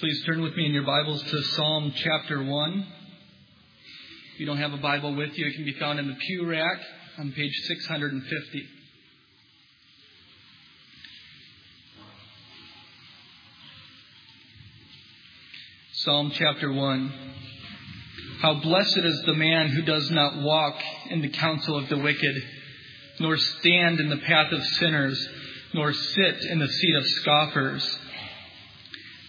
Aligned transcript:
Please 0.00 0.22
turn 0.26 0.40
with 0.42 0.54
me 0.54 0.64
in 0.64 0.72
your 0.72 0.84
Bibles 0.84 1.20
to 1.24 1.42
Psalm 1.42 1.92
chapter 1.96 2.40
1. 2.40 2.86
If 4.34 4.38
you 4.38 4.46
don't 4.46 4.58
have 4.58 4.72
a 4.72 4.76
Bible 4.76 5.16
with 5.16 5.36
you, 5.36 5.44
it 5.44 5.54
can 5.56 5.64
be 5.64 5.72
found 5.72 5.98
in 5.98 6.06
the 6.06 6.14
pew 6.14 6.48
rack 6.48 6.80
on 7.18 7.32
page 7.32 7.52
650. 7.64 8.68
Psalm 15.94 16.30
chapter 16.32 16.72
1. 16.72 17.12
How 18.38 18.54
blessed 18.54 18.98
is 18.98 19.20
the 19.22 19.34
man 19.34 19.70
who 19.70 19.82
does 19.82 20.08
not 20.12 20.40
walk 20.40 20.80
in 21.10 21.22
the 21.22 21.28
counsel 21.28 21.76
of 21.76 21.88
the 21.88 21.98
wicked, 21.98 22.36
nor 23.18 23.36
stand 23.36 23.98
in 23.98 24.10
the 24.10 24.18
path 24.18 24.52
of 24.52 24.64
sinners, 24.64 25.28
nor 25.74 25.92
sit 25.92 26.44
in 26.44 26.60
the 26.60 26.68
seat 26.68 26.94
of 26.94 27.04
scoffers 27.04 27.98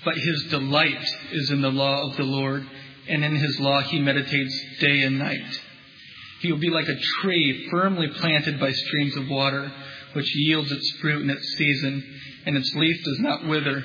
but 0.06 0.16
his 0.16 0.44
delight 0.50 1.06
is 1.32 1.52
in 1.52 1.62
the 1.62 1.72
law 1.72 2.10
of 2.10 2.18
the 2.18 2.24
Lord, 2.24 2.66
and 3.08 3.24
in 3.24 3.36
his 3.36 3.60
law 3.60 3.82
he 3.82 4.00
meditates 4.00 4.62
day 4.80 5.02
and 5.02 5.20
night. 5.20 5.62
He 6.42 6.52
will 6.52 6.60
be 6.60 6.70
like 6.70 6.88
a 6.88 7.00
tree 7.22 7.68
firmly 7.70 8.08
planted 8.08 8.60
by 8.60 8.72
streams 8.72 9.18
of 9.18 9.28
water, 9.28 9.72
which 10.14 10.36
yields 10.36 10.72
its 10.72 10.90
fruit 11.02 11.22
in 11.22 11.30
its 11.30 11.46
season, 11.58 12.04
and 12.46 12.56
its 12.56 12.74
leaf 12.76 13.04
does 13.04 13.20
not 13.20 13.46
wither, 13.46 13.84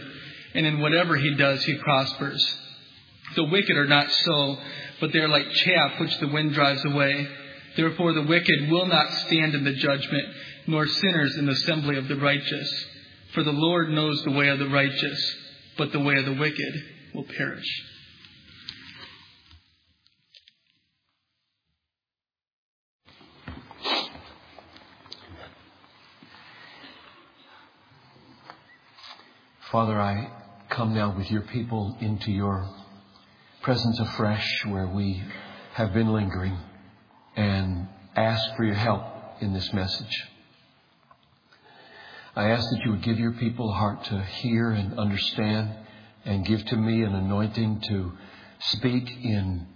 and 0.54 0.66
in 0.66 0.80
whatever 0.80 1.16
he 1.16 1.34
does 1.34 1.64
he 1.64 1.74
prospers. 1.78 2.58
The 3.34 3.44
wicked 3.44 3.76
are 3.76 3.88
not 3.88 4.10
so, 4.10 4.58
but 5.00 5.12
they 5.12 5.18
are 5.18 5.28
like 5.28 5.50
chaff 5.50 5.98
which 5.98 6.16
the 6.18 6.28
wind 6.28 6.52
drives 6.52 6.84
away. 6.84 7.28
Therefore 7.76 8.12
the 8.12 8.22
wicked 8.22 8.70
will 8.70 8.86
not 8.86 9.10
stand 9.26 9.54
in 9.54 9.64
the 9.64 9.72
judgment, 9.72 10.28
nor 10.68 10.86
sinners 10.86 11.36
in 11.36 11.46
the 11.46 11.52
assembly 11.52 11.96
of 11.96 12.06
the 12.06 12.16
righteous. 12.16 12.86
For 13.32 13.42
the 13.42 13.52
Lord 13.52 13.90
knows 13.90 14.22
the 14.22 14.30
way 14.30 14.48
of 14.48 14.60
the 14.60 14.68
righteous 14.68 15.43
but 15.76 15.92
the 15.92 16.00
way 16.00 16.16
of 16.16 16.24
the 16.24 16.34
wicked 16.34 16.74
will 17.14 17.24
perish. 17.24 17.82
Father, 29.70 30.00
I 30.00 30.30
come 30.70 30.94
now 30.94 31.16
with 31.16 31.28
your 31.32 31.42
people 31.42 31.96
into 32.00 32.30
your 32.30 32.68
presence 33.62 33.98
afresh 33.98 34.64
where 34.66 34.86
we 34.86 35.20
have 35.72 35.92
been 35.92 36.12
lingering 36.12 36.56
and 37.34 37.88
ask 38.14 38.54
for 38.56 38.64
your 38.64 38.76
help 38.76 39.02
in 39.40 39.52
this 39.52 39.72
message. 39.72 40.33
I 42.36 42.50
ask 42.50 42.68
that 42.70 42.80
you 42.84 42.90
would 42.90 43.02
give 43.02 43.20
your 43.20 43.32
people 43.32 43.70
a 43.70 43.74
heart 43.74 44.04
to 44.06 44.20
hear 44.20 44.70
and 44.70 44.98
understand 44.98 45.70
and 46.24 46.44
give 46.44 46.64
to 46.66 46.76
me 46.76 47.02
an 47.02 47.14
anointing 47.14 47.80
to 47.82 48.12
speak 48.58 49.08
in 49.08 49.68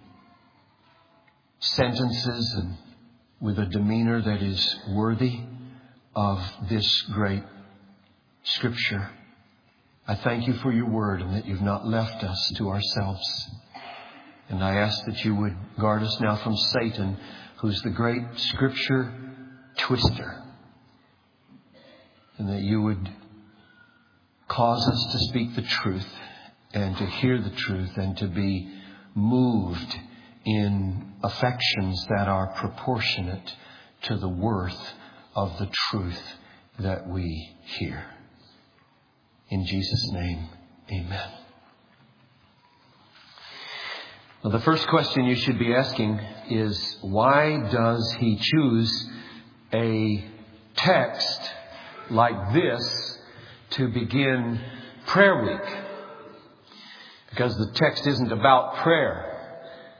sentences 1.61 2.55
and 2.55 2.77
with 3.41 3.61
a 3.61 3.67
demeanor 3.67 4.21
that 4.21 4.43
is 4.43 4.77
worthy 4.89 5.39
of 6.17 6.43
this 6.69 7.03
great 7.13 7.45
scripture. 8.43 9.09
I 10.09 10.17
thank 10.17 10.49
you 10.49 10.55
for 10.55 10.73
your 10.73 10.91
word 10.91 11.23
and 11.23 11.37
that 11.37 11.47
you've 11.47 11.63
not 11.63 11.87
left 11.87 12.25
us 12.25 12.53
to 12.57 12.71
ourselves. 12.71 13.51
And 14.49 14.65
I 14.65 14.79
ask 14.79 15.05
that 15.05 15.25
you 15.25 15.37
would 15.37 15.57
guard 15.79 16.03
us 16.03 16.19
now 16.21 16.35
from 16.35 16.57
Satan, 16.57 17.19
who's 17.59 17.81
the 17.83 17.91
great 17.91 18.25
scripture 18.37 19.13
twister 19.77 20.43
and 22.39 22.49
that 22.49 22.63
you 22.63 22.81
would 22.83 23.11
cause 24.49 24.89
us 24.89 25.13
to 25.13 25.19
speak 25.29 25.55
the 25.55 25.63
truth 25.63 26.09
and 26.73 26.97
to 26.97 27.07
hear 27.07 27.41
the 27.41 27.51
truth 27.51 27.97
and 27.97 28.17
to 28.17 28.29
be 28.29 28.73
moved 29.15 29.99
in 30.45 31.13
affections 31.23 32.07
that 32.09 32.29
are 32.29 32.47
proportionate 32.57 33.55
to 34.03 34.17
the 34.17 34.29
worth 34.29 34.93
of 35.35 35.59
the 35.59 35.69
truth 35.91 36.23
that 36.79 37.09
we 37.09 37.57
hear. 37.65 38.05
In 39.51 39.67
Jesus' 39.67 40.11
name, 40.13 40.49
amen. 40.91 41.31
Well, 44.43 44.53
the 44.53 44.61
first 44.61 44.87
question 44.87 45.25
you 45.25 45.35
should 45.35 45.59
be 45.59 45.75
asking 45.75 46.21
is 46.49 46.99
why 47.01 47.59
does 47.71 48.17
he 48.21 48.37
choose 48.37 49.11
a 49.73 50.25
text 50.77 51.41
like 52.11 52.53
this 52.55 53.19
to 53.71 53.89
begin 53.89 54.61
prayer 55.07 55.43
week. 55.43 55.79
Because 57.31 57.57
the 57.57 57.73
text 57.75 58.07
isn't 58.07 58.33
about 58.33 58.77
prayer. 58.77 59.35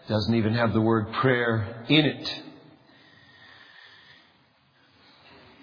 It 0.07 0.13
doesn't 0.13 0.35
even 0.35 0.55
have 0.55 0.73
the 0.73 0.81
word 0.81 1.13
prayer 1.13 1.85
in 1.89 2.05
it. 2.05 2.43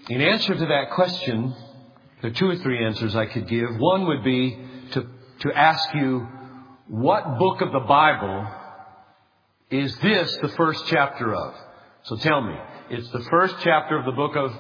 In 0.07 0.22
answer 0.22 0.53
to 0.53 0.66
that 0.67 0.91
question, 0.91 1.55
there 2.22 2.29
are 2.29 2.34
two 2.34 2.50
or 2.50 2.55
three 2.57 2.85
answers 2.85 3.16
I 3.16 3.25
could 3.25 3.47
give. 3.47 3.69
One 3.78 4.05
would 4.07 4.23
be 4.23 4.57
to, 4.91 5.07
to 5.39 5.57
ask 5.57 5.94
you, 5.95 6.28
what 6.88 7.39
book 7.39 7.61
of 7.61 7.72
the 7.72 7.79
Bible 7.79 8.47
is 9.72 9.95
this 9.97 10.38
the 10.44 10.50
first 10.50 10.85
chapter 10.88 11.34
of? 11.34 11.55
So 12.03 12.17
tell 12.17 12.41
me, 12.41 12.55
it's 12.91 13.09
the 13.09 13.23
first 13.31 13.55
chapter 13.63 13.97
of 13.97 14.05
the 14.05 14.11
book 14.11 14.35
of 14.35 14.51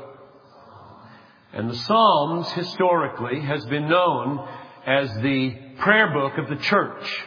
and 1.55 1.69
the 1.69 1.75
Psalms, 1.75 2.51
historically, 2.51 3.39
has 3.39 3.65
been 3.67 3.87
known 3.87 4.45
as 4.85 5.09
the 5.21 5.51
prayer 5.79 6.11
book 6.13 6.37
of 6.37 6.49
the 6.49 6.61
church. 6.61 7.23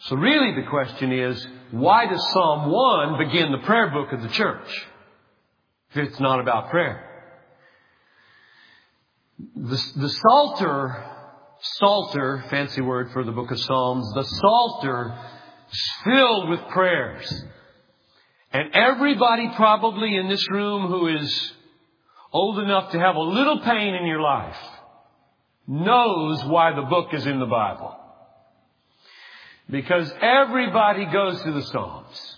So 0.00 0.16
really 0.16 0.54
the 0.60 0.68
question 0.68 1.10
is, 1.10 1.46
why 1.70 2.04
does 2.06 2.22
Psalm 2.32 2.70
1 2.70 3.26
begin 3.26 3.50
the 3.50 3.66
prayer 3.66 3.90
book 3.90 4.12
of 4.12 4.20
the 4.20 4.28
church? 4.28 4.86
If 5.90 5.96
it's 5.96 6.20
not 6.20 6.38
about 6.38 6.68
prayer. 6.68 7.04
The, 9.56 9.82
the 9.96 10.08
Psalter, 10.08 11.04
Psalter, 11.60 12.44
fancy 12.50 12.82
word 12.82 13.10
for 13.12 13.24
the 13.24 13.32
book 13.32 13.50
of 13.50 13.58
Psalms, 13.58 14.12
the 14.14 14.24
Psalter 14.24 15.18
is 15.72 15.90
filled 16.04 16.50
with 16.50 16.60
prayers. 16.68 17.44
And 18.52 18.74
everybody 18.74 19.50
probably 19.56 20.14
in 20.14 20.28
this 20.28 20.46
room 20.50 20.88
who 20.88 21.08
is 21.08 21.52
old 22.32 22.58
enough 22.58 22.92
to 22.92 22.98
have 22.98 23.16
a 23.16 23.20
little 23.20 23.60
pain 23.60 23.94
in 23.94 24.06
your 24.06 24.20
life 24.20 24.56
knows 25.66 26.44
why 26.44 26.74
the 26.74 26.82
book 26.82 27.12
is 27.12 27.26
in 27.26 27.38
the 27.38 27.46
Bible. 27.46 27.94
Because 29.70 30.10
everybody 30.22 31.04
goes 31.06 31.42
to 31.42 31.52
the 31.52 31.62
Psalms. 31.62 32.36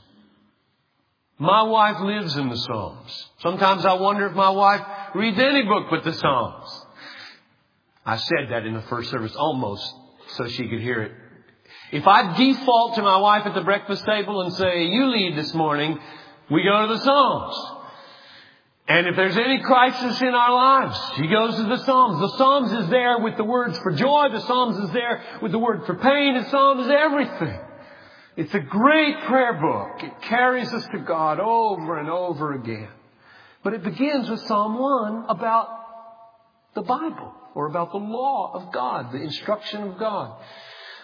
My 1.38 1.62
wife 1.62 2.00
lives 2.00 2.36
in 2.36 2.48
the 2.48 2.56
Psalms. 2.56 3.26
Sometimes 3.38 3.86
I 3.86 3.94
wonder 3.94 4.26
if 4.26 4.34
my 4.34 4.50
wife 4.50 4.82
reads 5.14 5.38
any 5.38 5.62
book 5.62 5.86
but 5.90 6.04
the 6.04 6.12
Psalms. 6.12 6.86
I 8.04 8.16
said 8.16 8.50
that 8.50 8.66
in 8.66 8.74
the 8.74 8.82
first 8.82 9.10
service 9.10 9.34
almost 9.36 9.94
so 10.28 10.48
she 10.48 10.68
could 10.68 10.80
hear 10.80 11.02
it. 11.02 11.12
If 11.92 12.06
I 12.06 12.36
default 12.36 12.96
to 12.96 13.02
my 13.02 13.18
wife 13.18 13.46
at 13.46 13.54
the 13.54 13.62
breakfast 13.62 14.04
table 14.04 14.42
and 14.42 14.52
say, 14.54 14.84
you 14.84 15.06
lead 15.06 15.36
this 15.36 15.54
morning, 15.54 15.98
we 16.50 16.62
go 16.62 16.86
to 16.86 16.94
the 16.94 17.00
Psalms. 17.00 17.79
And 18.90 19.06
if 19.06 19.14
there's 19.14 19.36
any 19.36 19.60
crisis 19.60 20.20
in 20.20 20.34
our 20.34 20.52
lives, 20.52 20.98
he 21.14 21.28
goes 21.28 21.54
to 21.54 21.62
the 21.62 21.76
Psalms. 21.84 22.20
The 22.32 22.36
Psalms 22.36 22.72
is 22.72 22.90
there 22.90 23.20
with 23.20 23.36
the 23.36 23.44
words 23.44 23.78
for 23.78 23.92
joy. 23.92 24.30
The 24.32 24.40
Psalms 24.40 24.78
is 24.78 24.90
there 24.90 25.22
with 25.40 25.52
the 25.52 25.60
word 25.60 25.86
for 25.86 25.94
pain. 25.94 26.34
The 26.34 26.50
Psalms 26.50 26.86
is 26.86 26.90
everything. 26.90 27.60
It's 28.36 28.52
a 28.52 28.58
great 28.58 29.16
prayer 29.28 29.52
book. 29.60 30.02
It 30.02 30.22
carries 30.22 30.72
us 30.72 30.84
to 30.88 30.98
God 30.98 31.38
over 31.38 32.00
and 32.00 32.10
over 32.10 32.52
again. 32.54 32.88
But 33.62 33.74
it 33.74 33.84
begins 33.84 34.28
with 34.28 34.40
Psalm 34.40 34.76
1 34.76 35.26
about 35.28 35.68
the 36.74 36.82
Bible 36.82 37.32
or 37.54 37.66
about 37.66 37.92
the 37.92 37.98
law 37.98 38.50
of 38.54 38.72
God, 38.72 39.12
the 39.12 39.22
instruction 39.22 39.84
of 39.84 39.98
God. 40.00 40.36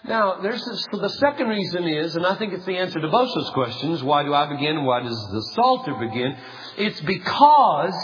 Now, 0.09 0.41
there's 0.41 0.65
this, 0.65 0.87
the 0.93 1.09
second 1.09 1.49
reason 1.49 1.89
is, 1.89 2.15
and 2.15 2.25
I 2.25 2.37
think 2.37 2.53
it's 2.53 2.65
the 2.65 2.77
answer 2.77 3.01
to 3.01 3.09
both 3.09 3.35
those 3.35 3.51
questions, 3.51 4.05
why 4.05 4.23
do 4.23 4.33
I 4.33 4.49
begin? 4.49 4.85
Why 4.85 5.03
does 5.03 5.29
the 5.33 5.43
Psalter 5.55 5.95
begin? 5.95 6.37
It's 6.79 7.01
because 7.01 7.95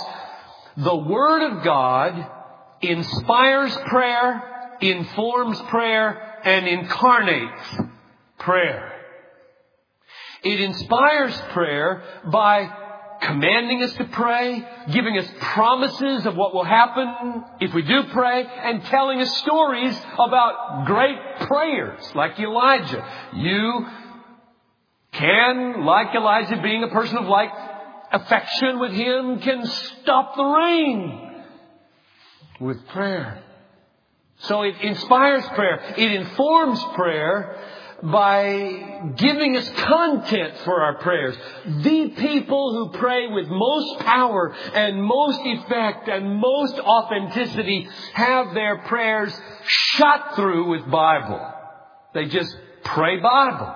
the 0.77 0.97
Word 0.97 1.53
of 1.53 1.63
God 1.65 2.27
inspires 2.81 3.77
prayer, 3.87 4.77
informs 4.81 5.61
prayer, 5.63 6.41
and 6.45 6.67
incarnates 6.67 7.77
prayer. 8.39 8.93
It 10.43 10.61
inspires 10.61 11.41
prayer 11.53 12.03
by 12.33 12.82
commanding 13.23 13.83
us 13.83 13.93
to 13.95 14.05
pray, 14.05 14.67
giving 14.91 15.17
us 15.19 15.27
promises 15.41 16.27
of 16.27 16.37
what 16.37 16.55
will 16.55 16.65
happen 16.65 17.45
if 17.61 17.73
we 17.73 17.83
do 17.83 18.05
pray, 18.13 18.45
and 18.45 18.85
telling 18.85 19.21
us 19.21 19.37
stories 19.39 19.99
about 20.15 20.87
great 20.87 21.17
prayers 21.47 22.03
like 22.15 22.39
Elijah. 22.39 23.05
You 23.35 23.87
can, 25.13 25.85
like 25.85 26.15
Elijah, 26.15 26.61
being 26.63 26.83
a 26.83 26.89
person 26.89 27.19
of 27.19 27.27
like 27.27 27.51
affection 28.13 28.81
with 28.81 28.93
Him, 28.93 29.39
can 29.41 29.67
stop 29.67 30.37
the 30.37 30.45
rain 30.45 31.45
with 32.61 32.87
prayer. 32.89 33.43
So 34.39 34.63
it 34.63 34.75
inspires 34.83 35.45
prayer. 35.55 35.95
It 35.97 36.13
informs 36.13 36.83
prayer 36.95 37.57
by 38.03 39.13
giving 39.17 39.57
us 39.57 39.69
content 39.71 40.59
for 40.65 40.83
our 40.83 40.99
prayers. 40.99 41.37
The 41.65 42.09
people 42.17 42.73
who 42.75 42.99
pray 42.99 43.29
with 43.29 43.47
most 43.49 44.01
power 44.01 44.53
and 44.75 45.03
most 45.03 45.41
effect 45.45 46.09
and 46.09 46.37
most 46.37 46.79
authenticity 46.81 47.89
have 48.15 48.55
their 48.55 48.79
prayers 48.79 49.33
shot 49.65 50.35
through 50.35 50.69
with 50.71 50.91
Bible. 50.91 51.41
They 52.13 52.27
just 52.27 52.57
pray 52.85 53.21
Bible. 53.21 53.73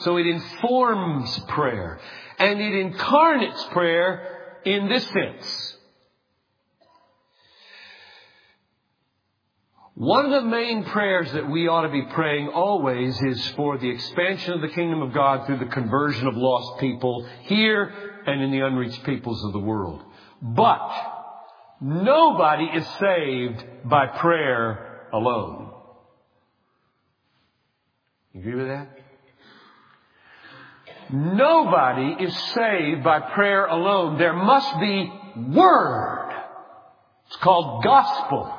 So 0.00 0.16
it 0.16 0.26
informs 0.26 1.38
prayer 1.48 2.00
and 2.38 2.60
it 2.60 2.74
incarnates 2.74 3.64
prayer 3.66 4.60
in 4.64 4.88
this 4.88 5.06
sense. 5.06 5.75
One 9.96 10.26
of 10.26 10.42
the 10.42 10.50
main 10.50 10.84
prayers 10.84 11.32
that 11.32 11.48
we 11.48 11.68
ought 11.68 11.86
to 11.86 11.88
be 11.88 12.02
praying 12.12 12.48
always 12.48 13.18
is 13.22 13.48
for 13.52 13.78
the 13.78 13.88
expansion 13.88 14.52
of 14.52 14.60
the 14.60 14.68
kingdom 14.68 15.00
of 15.00 15.14
God 15.14 15.46
through 15.46 15.58
the 15.58 15.72
conversion 15.72 16.26
of 16.26 16.36
lost 16.36 16.80
people 16.80 17.26
here 17.44 17.94
and 18.26 18.42
in 18.42 18.50
the 18.50 18.60
unreached 18.60 19.02
peoples 19.04 19.42
of 19.46 19.54
the 19.54 19.58
world. 19.58 20.02
But 20.42 20.86
nobody 21.80 22.64
is 22.64 22.86
saved 23.00 23.64
by 23.86 24.06
prayer 24.08 25.08
alone. 25.14 25.72
You 28.34 28.40
agree 28.40 28.54
with 28.54 28.68
that? 28.68 28.98
Nobody 31.10 32.22
is 32.22 32.36
saved 32.52 33.02
by 33.02 33.20
prayer 33.20 33.64
alone. 33.64 34.18
There 34.18 34.34
must 34.34 34.78
be 34.78 35.10
word. 35.54 36.34
It's 37.28 37.36
called 37.36 37.82
gospel. 37.82 38.55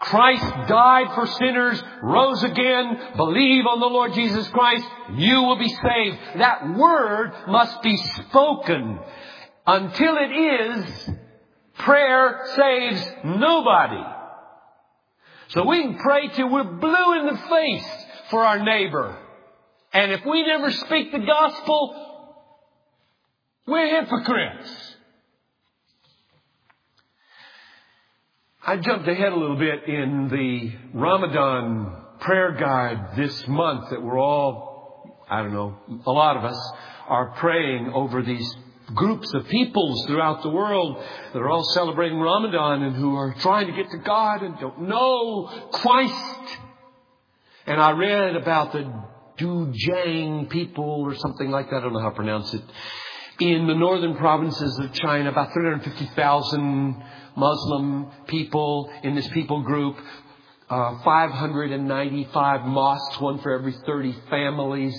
Christ 0.00 0.44
died 0.68 1.08
for 1.14 1.26
sinners, 1.26 1.82
rose 2.02 2.42
again, 2.44 3.00
believe 3.16 3.66
on 3.66 3.80
the 3.80 3.86
Lord 3.86 4.14
Jesus 4.14 4.46
Christ, 4.48 4.84
you 5.16 5.42
will 5.42 5.58
be 5.58 5.68
saved. 5.68 6.18
That 6.36 6.76
word 6.76 7.32
must 7.48 7.82
be 7.82 7.96
spoken. 7.96 9.00
Until 9.66 10.16
it 10.16 10.30
is, 10.30 11.10
prayer 11.78 12.46
saves 12.54 13.06
nobody. 13.24 14.02
So 15.48 15.66
we 15.66 15.82
can 15.82 15.98
pray 15.98 16.28
till 16.28 16.48
we're 16.48 16.64
blue 16.64 17.18
in 17.20 17.26
the 17.26 17.40
face 17.48 18.06
for 18.30 18.44
our 18.44 18.62
neighbor. 18.62 19.16
And 19.92 20.12
if 20.12 20.24
we 20.24 20.46
never 20.46 20.70
speak 20.70 21.10
the 21.10 21.18
gospel, 21.18 22.34
we're 23.66 24.00
hypocrites. 24.00 24.96
I 28.66 28.76
jumped 28.76 29.06
ahead 29.08 29.32
a 29.32 29.36
little 29.36 29.56
bit 29.56 29.84
in 29.86 30.28
the 30.28 30.72
Ramadan 30.92 31.96
prayer 32.20 32.52
guide 32.52 33.16
this 33.16 33.46
month 33.46 33.90
that 33.90 34.02
we're 34.02 34.18
all, 34.18 35.24
I 35.30 35.42
don't 35.42 35.52
know, 35.52 35.78
a 36.04 36.10
lot 36.10 36.36
of 36.36 36.44
us 36.44 36.72
are 37.06 37.34
praying 37.36 37.92
over 37.94 38.20
these 38.20 38.56
groups 38.94 39.32
of 39.32 39.46
peoples 39.46 40.04
throughout 40.06 40.42
the 40.42 40.50
world 40.50 41.02
that 41.32 41.38
are 41.38 41.48
all 41.48 41.64
celebrating 41.72 42.18
Ramadan 42.18 42.82
and 42.82 42.96
who 42.96 43.14
are 43.14 43.32
trying 43.34 43.68
to 43.68 43.72
get 43.72 43.90
to 43.92 43.98
God 43.98 44.42
and 44.42 44.58
don't 44.58 44.82
know 44.82 45.68
Christ. 45.72 46.58
And 47.66 47.80
I 47.80 47.92
read 47.92 48.34
about 48.34 48.72
the 48.72 48.92
Dujang 49.38 50.50
people 50.50 51.02
or 51.04 51.14
something 51.14 51.50
like 51.50 51.70
that. 51.70 51.76
I 51.76 51.80
don't 51.80 51.92
know 51.92 52.00
how 52.00 52.10
to 52.10 52.16
pronounce 52.16 52.52
it. 52.52 52.62
In 53.38 53.68
the 53.68 53.74
northern 53.74 54.16
provinces 54.16 54.78
of 54.80 54.92
China, 54.94 55.30
about 55.30 55.52
350,000 55.52 57.04
Muslim 57.36 58.06
people 58.26 58.90
in 59.02 59.14
this 59.14 59.28
people 59.28 59.62
group, 59.62 59.96
uh, 60.70 61.02
595 61.02 62.66
mosques, 62.66 63.20
one 63.20 63.38
for 63.38 63.52
every 63.52 63.74
30 63.86 64.14
families, 64.28 64.94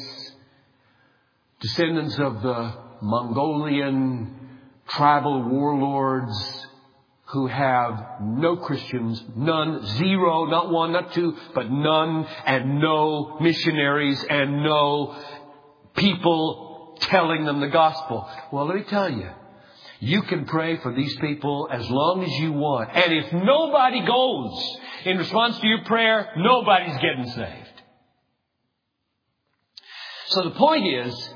descendants 1.60 2.18
of 2.18 2.42
the 2.42 2.74
Mongolian 3.02 4.36
tribal 4.88 5.44
warlords 5.44 6.68
who 7.32 7.46
have 7.46 8.22
no 8.22 8.58
Christians, 8.58 9.24
none, 9.36 9.86
zero, 9.98 10.46
not 10.46 10.72
one, 10.72 10.94
not 10.94 11.14
two, 11.14 11.38
but 11.54 11.70
none, 11.70 12.26
and 12.46 12.80
no 12.80 13.38
missionaries, 13.40 14.24
and 14.28 14.64
no 14.64 15.16
people 15.96 16.98
telling 17.02 17.46
them 17.46 17.60
the 17.60 17.68
gospel. 17.68 18.28
Well, 18.52 18.66
let 18.66 18.78
me 18.78 18.84
tell 18.84 19.12
you, 19.12 19.30
you 20.00 20.22
can 20.24 20.46
pray 20.46 20.78
for 20.78 20.94
these 20.94 21.16
people 21.18 21.68
as 21.72 21.90
long 21.90 22.24
as 22.24 22.32
you 22.40 22.54
want. 22.54 22.90
And 22.96 23.14
if 23.14 23.34
nobody 23.34 24.06
goes 24.06 24.78
in 25.06 25.18
response 25.18 25.60
to 25.60 25.68
your 25.68 25.84
prayer, 25.84 26.32
nobody's 26.38 26.96
getting 26.96 27.30
saved. 27.30 27.82
So 30.28 30.44
the 30.44 30.52
point 30.52 30.88
is, 30.88 31.30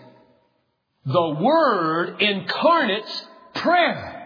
the 1.05 1.29
Word 1.41 2.21
incarnates 2.21 3.25
prayer. 3.55 4.21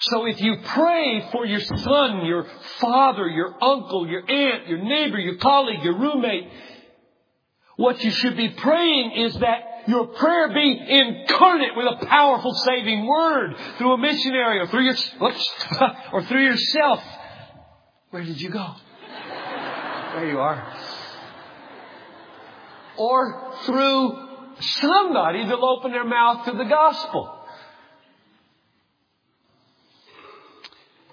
So 0.00 0.26
if 0.26 0.40
you 0.40 0.56
pray 0.64 1.28
for 1.30 1.44
your 1.44 1.60
son, 1.60 2.24
your 2.24 2.46
father, 2.80 3.28
your 3.28 3.54
uncle, 3.62 4.08
your 4.08 4.28
aunt, 4.28 4.66
your 4.66 4.82
neighbor, 4.82 5.18
your 5.18 5.36
colleague, 5.36 5.82
your 5.82 5.98
roommate, 5.98 6.48
what 7.76 8.02
you 8.02 8.10
should 8.10 8.36
be 8.36 8.48
praying 8.50 9.12
is 9.12 9.34
that 9.34 9.71
your 9.86 10.06
prayer 10.08 10.48
be 10.48 10.80
incarnate 10.88 11.76
with 11.76 11.86
a 11.86 12.06
powerful 12.06 12.54
saving 12.54 13.06
word 13.06 13.56
through 13.78 13.94
a 13.94 13.98
missionary 13.98 14.60
or 14.60 14.66
through 14.66 14.84
your, 14.84 14.94
or 16.12 16.22
through 16.24 16.44
yourself. 16.44 17.02
Where 18.10 18.24
did 18.24 18.40
you 18.40 18.50
go? 18.50 18.74
There 20.14 20.28
you 20.28 20.38
are. 20.38 20.76
Or 22.96 23.54
through 23.64 24.28
somebody 24.60 25.44
that'll 25.44 25.78
open 25.78 25.92
their 25.92 26.04
mouth 26.04 26.44
to 26.44 26.52
the 26.52 26.64
gospel. 26.64 27.38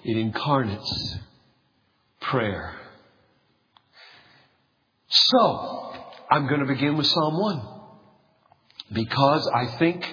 It 0.04 0.18
incarnates 0.18 1.16
prayer. 2.22 2.76
So, 5.08 5.94
I'm 6.30 6.48
going 6.48 6.60
to 6.60 6.66
begin 6.66 6.98
with 6.98 7.08
Psalm 7.08 7.40
1 7.40 7.79
because 8.92 9.50
I 9.54 9.78
think 9.78 10.06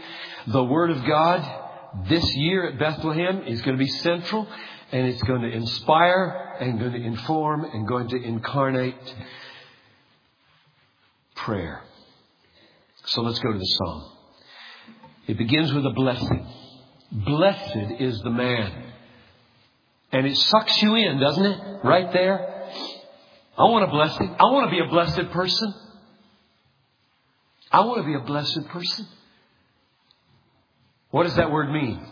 the 0.47 0.65
Word 0.65 0.91
of 0.91 1.05
God 1.05 2.09
this 2.09 2.25
year 2.37 2.69
at 2.69 2.79
Bethlehem 2.79 3.43
is 3.47 3.63
going 3.63 3.77
to 3.77 3.83
be 3.83 3.91
central 3.91 4.47
and 4.93 5.07
it's 5.07 5.23
going 5.23 5.43
to 5.43 5.49
inspire 5.49 6.57
and 6.61 6.79
going 6.79 6.93
to 6.93 7.03
inform 7.03 7.65
and 7.65 7.89
going 7.89 8.09
to 8.09 8.23
incarnate 8.23 8.95
prayer. 11.35 11.83
So 13.07 13.23
let's 13.23 13.39
go 13.39 13.53
to 13.53 13.59
the 13.59 13.65
psalm. 13.65 14.13
It 15.27 15.39
begins 15.39 15.73
with 15.73 15.87
a 15.87 15.91
blessing. 15.91 16.47
Blessed 17.11 18.01
is 18.01 18.21
the 18.21 18.31
man. 18.31 18.85
And 20.13 20.27
it 20.27 20.37
sucks 20.37 20.83
you 20.83 20.95
in, 20.95 21.19
doesn't 21.19 21.45
it? 21.45 21.61
Right 21.85 22.13
there. 22.13 22.69
I 23.59 23.65
want 23.65 23.85
a 23.85 23.89
blessing. 23.89 24.35
I 24.39 24.45
want 24.45 24.71
to 24.71 24.71
be 24.71 24.81
a 24.81 24.89
blessed 24.89 25.31
person. 25.31 25.75
I 27.71 27.81
want 27.81 28.01
to 28.01 28.07
be 28.07 28.15
a 28.15 28.21
blessed 28.21 28.69
person. 28.69 29.07
What 31.11 31.25
does 31.25 31.37
that 31.37 31.51
word 31.51 31.71
mean? 31.71 32.07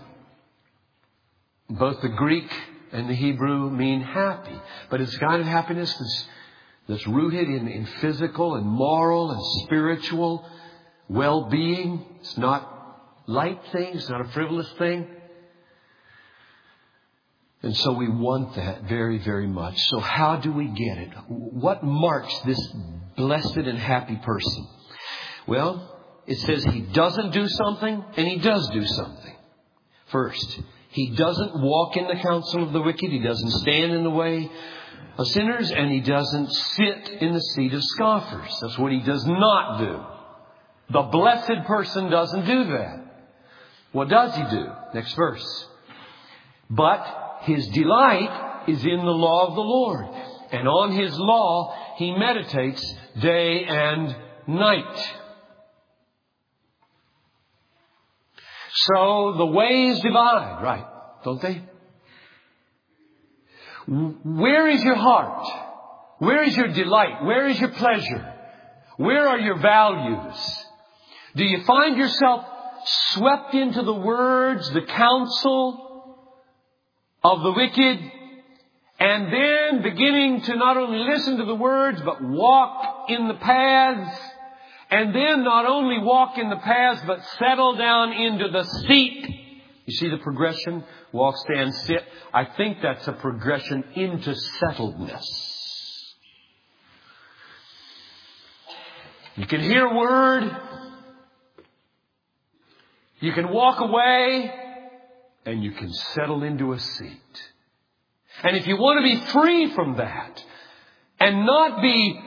Both 1.71 2.01
the 2.03 2.09
Greek 2.09 2.51
and 2.93 3.09
the 3.09 3.15
Hebrew 3.15 3.71
mean 3.71 4.01
happy, 4.01 4.61
but 4.91 5.01
it's 5.01 5.15
a 5.15 5.19
kind 5.19 5.41
of 5.41 5.47
happiness 5.47 5.93
that's, 5.93 6.29
that's 6.89 7.07
rooted 7.07 7.49
in, 7.49 7.69
in 7.69 7.87
physical 8.01 8.55
and 8.55 8.67
moral 8.67 9.31
and 9.31 9.41
spiritual 9.65 10.49
well-being. 11.09 12.05
It's 12.21 12.39
not 12.39 12.71
light 13.27 13.61
things, 13.73 14.03
it's 14.03 14.11
not 14.11 14.21
a 14.21 14.29
frivolous 14.29 14.71
thing. 14.79 15.09
And 17.63 17.75
so 17.77 17.93
we 17.93 18.09
want 18.11 18.57
that 18.57 18.83
very, 18.85 19.19
very 19.19 19.47
much. 19.47 19.79
So 19.89 19.99
how 19.99 20.37
do 20.37 20.53
we 20.53 20.67
get 20.67 20.99
it? 20.99 21.11
What 21.29 21.83
marks 21.83 22.39
this 22.41 22.61
blessed 23.17 23.57
and 23.57 23.79
happy 23.79 24.17
person? 24.17 24.69
Well, 25.47 25.91
it 26.27 26.39
says 26.39 26.65
he 26.65 26.81
doesn't 26.81 27.33
do 27.33 27.47
something 27.49 28.05
and 28.17 28.27
he 28.29 28.37
does 28.39 28.69
do 28.71 28.85
something. 28.85 29.37
First, 30.07 30.61
he 30.91 31.11
doesn't 31.11 31.61
walk 31.61 31.97
in 31.97 32.07
the 32.07 32.23
counsel 32.23 32.63
of 32.63 32.73
the 32.73 32.81
wicked. 32.81 33.11
He 33.11 33.19
doesn't 33.19 33.51
stand 33.51 33.93
in 33.93 34.05
the 34.05 34.11
way 34.11 34.51
of 35.19 35.27
sinners 35.29 35.71
and 35.71 35.91
he 35.91 36.01
doesn't 36.01 36.51
sit 36.53 37.09
in 37.21 37.35
the 37.35 37.41
seat 37.41 37.75
of 37.75 37.83
scoffers. 37.83 38.59
That's 38.61 38.79
what 38.79 38.93
he 38.93 39.01
does 39.01 39.25
not 39.27 39.79
do. 39.79 40.01
The 40.91 41.03
blessed 41.03 41.67
person 41.67 42.11
doesn't 42.11 42.47
do 42.47 42.65
that. 42.73 43.01
What 43.93 44.09
does 44.09 44.35
he 44.35 44.43
do? 44.51 44.67
Next 44.95 45.15
verse. 45.15 45.69
But 46.71 47.41
his 47.43 47.67
delight 47.69 48.65
is 48.69 48.85
in 48.85 48.99
the 48.99 49.11
law 49.11 49.49
of 49.49 49.55
the 49.55 49.61
Lord. 49.61 50.07
And 50.53 50.69
on 50.69 50.93
his 50.93 51.17
law 51.19 51.75
he 51.97 52.13
meditates 52.17 52.95
day 53.21 53.65
and 53.65 54.17
night. 54.47 55.13
So 58.75 59.35
the 59.39 59.47
ways 59.47 60.01
divide, 60.01 60.63
right? 60.63 60.85
Don't 61.25 61.41
they? 61.41 61.63
Where 63.87 64.69
is 64.69 64.83
your 64.83 64.97
heart? 64.97 65.47
Where 66.19 66.43
is 66.43 66.57
your 66.57 66.69
delight? 66.69 67.25
Where 67.25 67.47
is 67.47 67.61
your 67.61 67.71
pleasure? 67.71 68.35
Where 68.97 69.29
are 69.29 69.39
your 69.39 69.59
values? 69.59 70.67
Do 71.37 71.45
you 71.45 71.65
find 71.65 71.97
yourself 71.97 72.45
swept 72.85 73.55
into 73.55 73.83
the 73.83 73.95
words, 73.95 74.71
the 74.71 74.83
counsel 74.83 76.29
of 77.23 77.43
the 77.43 77.53
wicked, 77.53 78.13
and 78.99 79.33
then 79.33 79.83
beginning 79.83 80.43
to 80.43 80.57
not 80.57 80.77
only 80.77 80.99
listen 80.99 81.37
to 81.39 81.45
the 81.45 81.55
words, 81.55 82.01
but 82.05 82.23
walk 82.23 83.09
in 83.09 83.29
the 83.29 83.35
paths, 83.35 84.19
and 84.91 85.15
then 85.15 85.45
not 85.45 85.67
only 85.67 85.99
walk 85.99 86.39
in 86.39 86.51
the 86.51 86.57
paths, 86.57 87.01
but 87.07 87.21
settle 87.39 87.77
down 87.77 88.13
into 88.13 88.49
the 88.51 88.65
seat. 88.87 89.27
You 89.87 89.95
see 89.95 90.09
the 90.09 90.19
progression? 90.19 90.85
Walk, 91.13 91.37
stand, 91.39 91.75
sit. 91.75 92.03
I 92.33 92.45
think 92.57 92.79
that's 92.83 93.07
a 93.07 93.13
progression 93.13 93.85
into 93.95 94.35
settledness. 94.63 95.25
You 99.37 99.47
can 99.47 99.61
hear 99.61 99.87
a 99.87 99.97
word. 99.97 100.57
You 103.21 103.33
can 103.33 103.51
walk 103.51 103.81
away 103.81 104.53
and 105.47 105.63
you 105.63 105.73
can 105.73 105.93
settle 105.93 106.43
into 106.43 106.73
a 106.73 106.79
seat. 106.79 107.51
And 108.43 108.57
if 108.57 108.67
you 108.67 108.77
want 108.77 108.99
to 108.99 109.03
be 109.03 109.33
free 109.33 109.75
from 109.75 109.97
that 109.97 110.45
and 111.21 111.47
not 111.47 111.83
be 111.83 112.21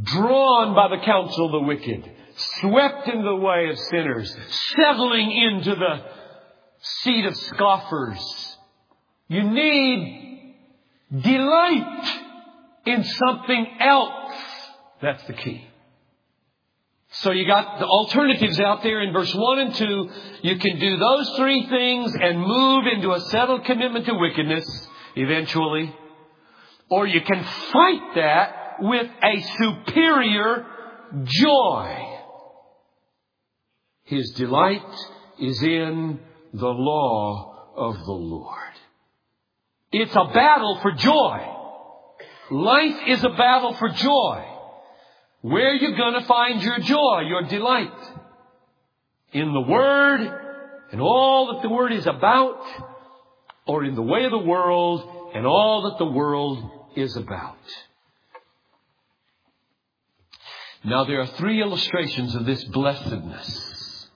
drawn 0.00 0.74
by 0.74 0.88
the 0.96 1.02
counsel 1.04 1.46
of 1.46 1.52
the 1.52 1.66
wicked, 1.66 2.10
swept 2.60 3.08
into 3.08 3.22
the 3.22 3.36
way 3.36 3.68
of 3.70 3.78
sinners, 3.78 4.34
settling 4.76 5.32
into 5.32 5.74
the 5.74 6.04
seat 6.80 7.26
of 7.26 7.36
scoffers, 7.36 8.56
you 9.28 9.42
need 9.42 10.56
delight 11.20 12.20
in 12.86 13.04
something 13.04 13.66
else. 13.80 14.34
That's 15.00 15.24
the 15.24 15.32
key. 15.32 15.66
So 17.14 17.30
you 17.30 17.46
got 17.46 17.78
the 17.78 17.86
alternatives 17.86 18.58
out 18.58 18.82
there 18.82 19.02
in 19.02 19.12
verse 19.12 19.32
1 19.34 19.58
and 19.58 19.74
2. 19.74 20.10
You 20.42 20.56
can 20.56 20.78
do 20.78 20.96
those 20.96 21.36
three 21.36 21.68
things 21.68 22.14
and 22.18 22.40
move 22.40 22.84
into 22.92 23.12
a 23.12 23.20
settled 23.20 23.64
commitment 23.66 24.06
to 24.06 24.14
wickedness 24.14 24.88
eventually. 25.14 25.94
Or 26.88 27.06
you 27.06 27.20
can 27.20 27.44
fight 27.44 28.14
that 28.16 28.61
with 28.82 29.06
a 29.22 29.40
superior 29.58 30.66
joy. 31.24 32.18
His 34.04 34.32
delight 34.32 34.82
is 35.38 35.62
in 35.62 36.18
the 36.52 36.66
law 36.66 37.74
of 37.76 37.94
the 38.04 38.12
Lord. 38.12 38.58
It's 39.92 40.14
a 40.14 40.24
battle 40.34 40.80
for 40.82 40.92
joy. 40.92 41.46
Life 42.50 42.96
is 43.06 43.24
a 43.24 43.30
battle 43.30 43.74
for 43.74 43.88
joy. 43.88 44.44
Where 45.42 45.70
are 45.70 45.74
you 45.74 45.96
going 45.96 46.14
to 46.14 46.26
find 46.26 46.62
your 46.62 46.78
joy, 46.80 47.20
your 47.26 47.42
delight? 47.42 47.92
In 49.32 49.52
the 49.52 49.60
Word 49.60 50.20
and 50.90 51.00
all 51.00 51.54
that 51.54 51.62
the 51.62 51.72
Word 51.72 51.92
is 51.92 52.06
about, 52.06 52.60
or 53.66 53.84
in 53.84 53.94
the 53.94 54.02
way 54.02 54.24
of 54.24 54.30
the 54.30 54.38
world 54.38 55.30
and 55.34 55.46
all 55.46 55.90
that 55.90 55.98
the 55.98 56.10
world 56.10 56.70
is 56.96 57.16
about? 57.16 57.56
Now 60.84 61.04
there 61.04 61.20
are 61.20 61.26
three 61.38 61.62
illustrations 61.62 62.34
of 62.34 62.44
this 62.44 62.62
blessedness 62.64 64.08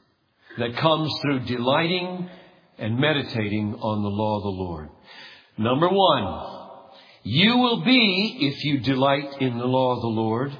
that 0.58 0.76
comes 0.76 1.12
through 1.22 1.40
delighting 1.40 2.28
and 2.78 2.98
meditating 2.98 3.74
on 3.74 4.02
the 4.02 4.08
law 4.08 4.36
of 4.38 4.42
the 4.42 4.62
Lord. 4.62 4.88
Number 5.58 5.88
one, 5.88 6.90
you 7.22 7.56
will 7.56 7.84
be, 7.84 8.38
if 8.40 8.64
you 8.64 8.80
delight 8.80 9.40
in 9.40 9.58
the 9.58 9.64
law 9.64 9.96
of 9.96 10.00
the 10.02 10.08
Lord, 10.08 10.56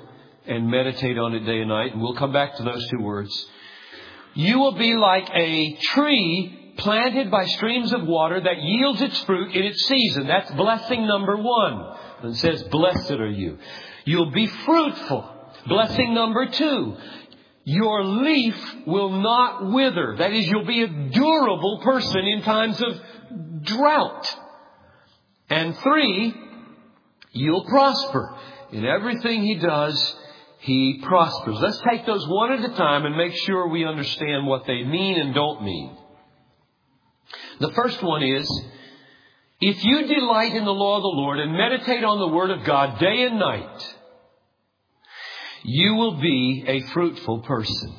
and 0.47 0.71
meditate 0.71 1.19
on 1.19 1.35
it 1.35 1.41
day 1.41 1.61
and 1.61 1.69
night, 1.69 1.93
and 1.93 2.01
we'll 2.01 2.15
come 2.15 2.33
back 2.33 2.57
to 2.57 2.63
those 2.63 2.87
two 2.89 3.03
words. 3.03 3.47
You 4.35 4.59
will 4.59 4.77
be 4.77 4.95
like 4.95 5.29
a 5.31 5.77
tree 5.77 6.75
planted 6.79 7.31
by 7.31 7.47
streams 7.47 7.93
of 7.93 8.07
water 8.07 8.41
that 8.41 8.63
yields 8.63 9.03
its 9.03 9.19
fruit 9.25 9.57
in 9.57 9.65
its 9.65 9.85
season. 9.87 10.27
That's 10.29 10.51
blessing 10.53 11.07
number 11.07 11.37
one. 11.37 11.97
And 12.23 12.33
it 12.33 12.37
says, 12.37 12.63
blessed 12.65 13.13
are 13.13 13.31
you. 13.31 13.59
You'll 14.05 14.31
be 14.31 14.47
fruitful. 14.47 15.33
Blessing 15.69 16.15
number 16.15 16.47
two. 16.47 16.97
Your 17.65 18.05
leaf 18.05 18.57
will 18.87 19.11
not 19.11 19.73
wither. 19.73 20.17
That 20.19 20.33
is, 20.33 20.47
you'll 20.47 20.67
be 20.67 20.83
a 20.83 20.89
durable 20.89 21.81
person 21.83 22.25
in 22.25 22.43
times 22.43 22.81
of 22.81 23.01
drought. 23.63 24.37
And 25.51 25.77
three, 25.79 26.33
you'll 27.33 27.65
prosper. 27.65 28.37
In 28.73 28.85
everything 28.85 29.43
he 29.43 29.57
does, 29.57 30.17
he 30.61 31.03
prospers. 31.03 31.57
Let's 31.61 31.81
take 31.91 32.07
those 32.07 32.27
one 32.29 32.53
at 32.53 32.71
a 32.71 32.75
time 32.75 33.05
and 33.05 33.17
make 33.17 33.35
sure 33.35 33.69
we 33.69 33.85
understand 33.85 34.47
what 34.47 34.67
they 34.67 34.85
mean 34.85 35.19
and 35.19 35.35
don't 35.35 35.65
mean. 35.65 35.97
The 37.59 37.73
first 37.73 38.03
one 38.03 38.23
is, 38.23 38.49
if 39.61 39.85
you 39.85 40.07
delight 40.07 40.55
in 40.55 40.65
the 40.65 40.71
law 40.71 40.97
of 40.97 41.03
the 41.03 41.09
Lord 41.09 41.41
and 41.41 41.53
meditate 41.53 42.05
on 42.05 42.19
the 42.19 42.29
Word 42.29 42.51
of 42.51 42.65
God 42.65 42.99
day 42.99 43.23
and 43.23 43.39
night, 43.39 43.95
you 45.67 45.97
will 45.97 46.21
be 46.21 46.65
a 46.65 46.81
fruitful 46.93 47.41
person. 47.41 47.93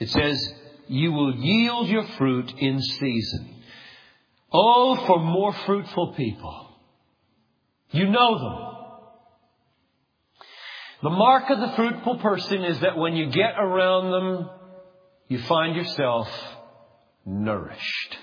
It 0.00 0.08
says, 0.10 0.52
you 0.88 1.12
will 1.12 1.34
yield 1.36 1.88
your 1.88 2.04
fruit 2.18 2.52
in 2.58 2.82
season. 2.82 3.54
Oh, 4.52 4.96
for 5.06 5.20
more 5.20 5.52
fruitful 5.64 6.14
people. 6.14 6.68
You 7.92 8.10
know 8.10 8.38
them. 8.38 8.72
The 11.04 11.10
mark 11.10 11.50
of 11.50 11.60
the 11.60 11.76
fruitful 11.76 12.18
person 12.18 12.64
is 12.64 12.80
that 12.80 12.98
when 12.98 13.14
you 13.14 13.30
get 13.30 13.54
around 13.56 14.10
them, 14.10 14.50
you 15.28 15.38
find 15.42 15.76
yourself 15.76 16.28
nourished. 17.24 18.16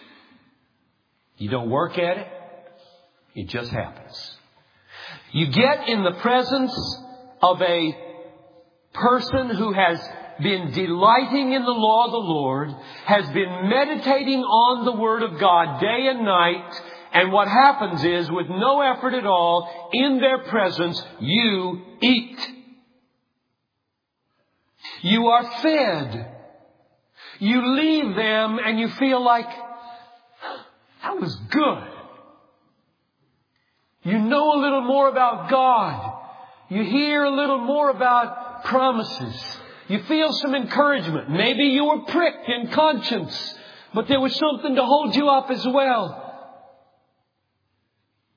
You 1.38 1.50
don't 1.50 1.70
work 1.70 1.98
at 1.98 2.18
it. 2.18 2.28
It 3.36 3.48
just 3.48 3.72
happens. 3.72 4.38
You 5.32 5.48
get 5.48 5.88
in 5.88 6.04
the 6.04 6.20
presence 6.20 6.74
of 7.42 7.62
a 7.62 8.13
person 8.94 9.50
who 9.50 9.74
has 9.74 10.00
been 10.42 10.72
delighting 10.72 11.54
in 11.54 11.64
the 11.64 11.72
law 11.72 12.06
of 12.06 12.12
the 12.12 12.18
Lord, 12.18 12.70
has 13.06 13.26
been 13.30 13.70
meditating 13.70 14.40
on 14.40 14.86
the 14.86 14.94
Word 14.94 15.24
of 15.24 15.40
God 15.40 15.80
day 15.80 16.08
and 16.08 16.26
night, 16.26 16.82
and 17.14 17.32
what 17.32 17.48
happens 17.48 18.04
is, 18.04 18.32
with 18.32 18.48
no 18.50 18.82
effort 18.82 19.14
at 19.14 19.26
all, 19.26 19.90
in 19.94 20.20
their 20.20 20.40
presence, 20.40 21.02
you 21.20 21.82
eat. 22.02 22.40
You 25.02 25.28
are 25.28 25.62
fed. 25.62 26.32
You 27.40 27.76
leave 27.76 28.16
them 28.16 28.60
and 28.64 28.80
you 28.80 28.90
feel 28.90 29.24
like, 29.24 29.50
that 31.04 31.20
was 31.20 31.36
good. 31.52 31.84
You 34.04 34.18
know 34.18 34.54
a 34.54 34.60
little 34.62 34.82
more 34.82 35.10
about 35.10 35.50
God. 35.50 36.20
You 36.70 36.84
hear 36.84 37.24
a 37.24 37.36
little 37.36 37.60
more 37.60 37.90
about 37.90 38.43
promises. 38.66 39.58
You 39.88 40.04
feel 40.04 40.32
some 40.34 40.56
encouragement. 40.56 41.30
Maybe 41.30 41.64
you 41.64 41.86
were 41.86 42.02
pricked 42.06 42.48
in 42.50 42.70
conscience, 42.72 43.56
but 43.94 44.08
there 44.08 44.20
was 44.20 44.36
something 44.36 44.76
to 44.76 44.84
hold 44.84 45.16
you 45.16 45.30
up 45.30 45.50
as 45.50 45.66
well. 45.68 46.20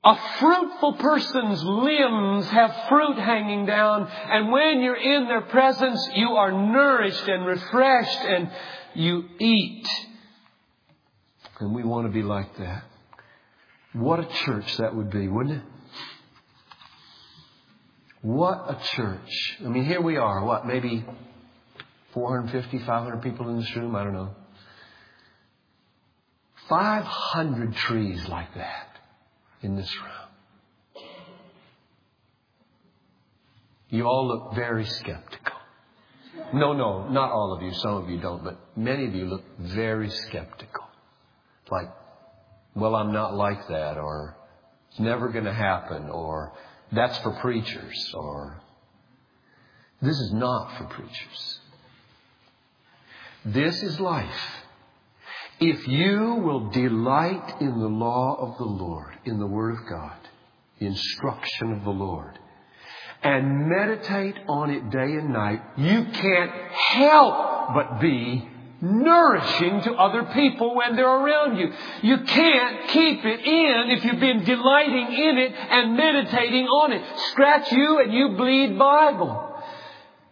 A 0.03 0.15
fruitful 0.39 0.93
person's 0.93 1.63
limbs 1.63 2.47
have 2.49 2.87
fruit 2.87 3.17
hanging 3.17 3.65
down, 3.65 4.07
and 4.07 4.51
when 4.51 4.81
you're 4.81 4.95
in 4.95 5.27
their 5.27 5.41
presence, 5.41 6.09
you 6.15 6.29
are 6.29 6.51
nourished 6.51 7.27
and 7.27 7.45
refreshed 7.45 8.19
and 8.19 8.51
you 8.93 9.25
eat. 9.39 9.89
And 11.59 11.73
we 11.73 11.83
want 11.83 12.07
to 12.07 12.13
be 12.13 12.23
like 12.23 12.55
that. 12.57 12.83
What 13.93 14.19
a 14.19 14.25
church 14.45 14.77
that 14.77 14.95
would 14.95 15.09
be, 15.09 15.27
wouldn't 15.27 15.57
it? 15.57 15.63
What 18.27 18.65
a 18.67 18.77
church. 18.97 19.57
I 19.63 19.69
mean, 19.69 19.85
here 19.85 20.01
we 20.01 20.17
are, 20.17 20.43
what, 20.43 20.67
maybe 20.67 21.05
450, 22.11 22.79
500 22.79 23.21
people 23.21 23.47
in 23.47 23.55
this 23.61 23.73
room? 23.73 23.95
I 23.95 24.03
don't 24.03 24.11
know. 24.11 24.35
500 26.67 27.73
trees 27.73 28.27
like 28.27 28.53
that 28.55 28.89
in 29.61 29.77
this 29.77 29.89
room. 29.95 31.05
You 33.91 34.03
all 34.03 34.27
look 34.27 34.55
very 34.55 34.83
skeptical. 34.83 35.55
No, 36.53 36.73
no, 36.73 37.07
not 37.07 37.31
all 37.31 37.53
of 37.53 37.63
you. 37.63 37.73
Some 37.75 37.95
of 37.95 38.09
you 38.09 38.19
don't, 38.19 38.43
but 38.43 38.59
many 38.75 39.05
of 39.05 39.15
you 39.15 39.23
look 39.23 39.45
very 39.57 40.09
skeptical. 40.09 40.83
Like, 41.71 41.87
well, 42.75 42.93
I'm 42.93 43.13
not 43.13 43.35
like 43.35 43.69
that, 43.69 43.97
or 43.97 44.35
it's 44.89 44.99
never 44.99 45.29
going 45.29 45.45
to 45.45 45.53
happen, 45.53 46.09
or 46.09 46.51
that's 46.91 47.17
for 47.19 47.31
preachers, 47.39 48.11
or 48.13 48.61
this 50.01 50.17
is 50.17 50.33
not 50.33 50.77
for 50.77 50.85
preachers. 50.85 51.59
This 53.45 53.81
is 53.83 53.99
life. 53.99 54.63
If 55.59 55.87
you 55.87 56.35
will 56.35 56.69
delight 56.69 57.61
in 57.61 57.79
the 57.79 57.87
law 57.87 58.35
of 58.39 58.57
the 58.57 58.65
Lord, 58.65 59.17
in 59.25 59.39
the 59.39 59.47
Word 59.47 59.79
of 59.79 59.89
God, 59.89 60.17
the 60.79 60.85
instruction 60.85 61.73
of 61.73 61.83
the 61.83 61.89
Lord, 61.89 62.37
and 63.23 63.67
meditate 63.67 64.35
on 64.47 64.69
it 64.69 64.89
day 64.91 64.99
and 64.99 65.33
night, 65.33 65.61
you 65.77 66.05
can't 66.05 66.51
help 66.71 67.73
but 67.73 67.99
be 67.99 68.47
nourishing 68.81 69.81
to 69.81 69.93
other 69.93 70.23
people 70.33 70.75
when 70.75 70.95
they're 70.95 71.05
around 71.05 71.57
you. 71.57 71.71
You 72.03 72.19
can't 72.25 72.89
keep 72.89 73.25
it 73.25 73.39
in 73.39 73.91
if 73.91 74.03
you've 74.05 74.19
been 74.19 74.43
delighting 74.43 75.13
in 75.13 75.37
it 75.37 75.53
and 75.53 75.95
meditating 75.95 76.65
on 76.65 76.93
it. 76.93 77.01
Scratch 77.31 77.71
you 77.71 77.99
and 77.99 78.13
you 78.13 78.29
bleed 78.37 78.77
Bible. 78.77 79.55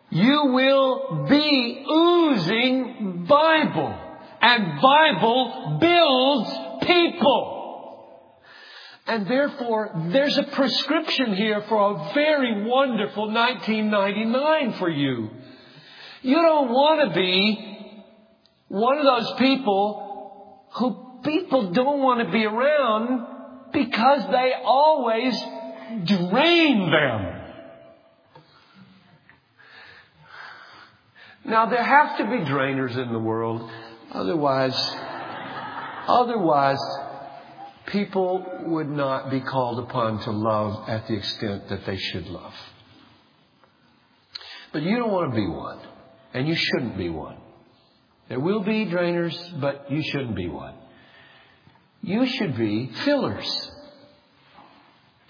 You 0.10 0.46
will 0.54 1.26
be 1.28 1.86
oozing 1.92 3.26
Bible. 3.28 4.02
And 4.42 4.80
Bible 4.80 5.78
builds 5.82 6.86
people. 6.86 7.56
And 9.08 9.28
therefore, 9.28 9.92
there's 10.12 10.38
a 10.38 10.44
prescription 10.44 11.36
here 11.36 11.64
for 11.68 11.92
a 11.92 12.14
very 12.14 12.64
wonderful 12.64 13.32
1999 13.32 14.74
for 14.80 14.90
you. 14.90 15.30
You 16.22 16.36
don't 16.36 16.70
want 16.70 17.10
to 17.10 17.16
be 17.16 17.75
one 18.68 18.98
of 18.98 19.06
those 19.06 19.34
people 19.40 20.68
who 20.74 21.20
people 21.24 21.72
don't 21.72 22.02
want 22.02 22.26
to 22.26 22.32
be 22.32 22.46
around 22.46 23.26
because 23.72 24.22
they 24.32 24.54
always 24.64 25.34
drain 26.06 26.92
them. 26.92 27.42
Now 31.46 31.68
there 31.68 31.84
have 31.84 32.18
to 32.18 32.24
be 32.24 32.38
drainers 32.50 32.98
in 32.98 33.14
the 33.14 33.20
world. 33.20 33.70
Otherwise, 34.12 34.76
otherwise, 36.08 36.80
people 37.88 38.46
would 38.68 38.90
not 38.90 39.30
be 39.30 39.42
called 39.42 39.80
upon 39.80 40.20
to 40.22 40.32
love 40.32 40.90
at 40.90 41.08
the 41.08 41.14
extent 41.16 41.70
that 41.70 41.86
they 41.86 41.98
should 41.98 42.28
love. 42.28 42.54
But 44.74 44.82
you 44.82 44.98
don't 44.98 45.12
want 45.12 45.32
to 45.32 45.36
be 45.36 45.48
one. 45.48 45.80
And 46.34 46.48
you 46.48 46.56
shouldn't 46.56 46.98
be 46.98 47.10
one. 47.10 47.38
There 48.30 48.40
will 48.40 48.64
be 48.64 48.86
drainers, 48.86 49.36
but 49.60 49.92
you 49.92 50.02
shouldn't 50.02 50.36
be 50.36 50.50
one. 50.50 50.76
You 52.02 52.26
should 52.26 52.58
be 52.58 52.92
fillers. 53.04 53.72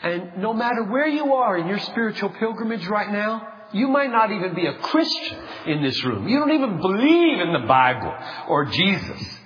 And 0.01 0.37
no 0.37 0.53
matter 0.53 0.83
where 0.83 1.07
you 1.07 1.33
are 1.33 1.57
in 1.57 1.67
your 1.67 1.79
spiritual 1.79 2.29
pilgrimage 2.29 2.85
right 2.87 3.11
now, 3.11 3.47
you 3.73 3.87
might 3.87 4.11
not 4.11 4.31
even 4.31 4.53
be 4.53 4.67
a 4.67 4.77
Christian 4.77 5.37
in 5.67 5.81
this 5.83 6.03
room. 6.03 6.27
You 6.27 6.39
don't 6.39 6.51
even 6.51 6.77
believe 6.79 7.39
in 7.39 7.53
the 7.53 7.65
Bible 7.67 8.13
or 8.47 8.65
Jesus. 8.65 9.39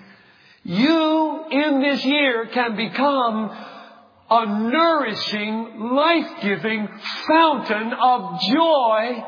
You 0.64 1.46
in 1.50 1.82
this 1.82 2.04
year 2.06 2.48
can 2.48 2.76
become 2.76 3.50
a 4.30 4.46
nourishing, 4.46 5.80
life-giving 5.80 6.88
fountain 7.28 7.94
of 7.94 8.42
joy 8.42 9.24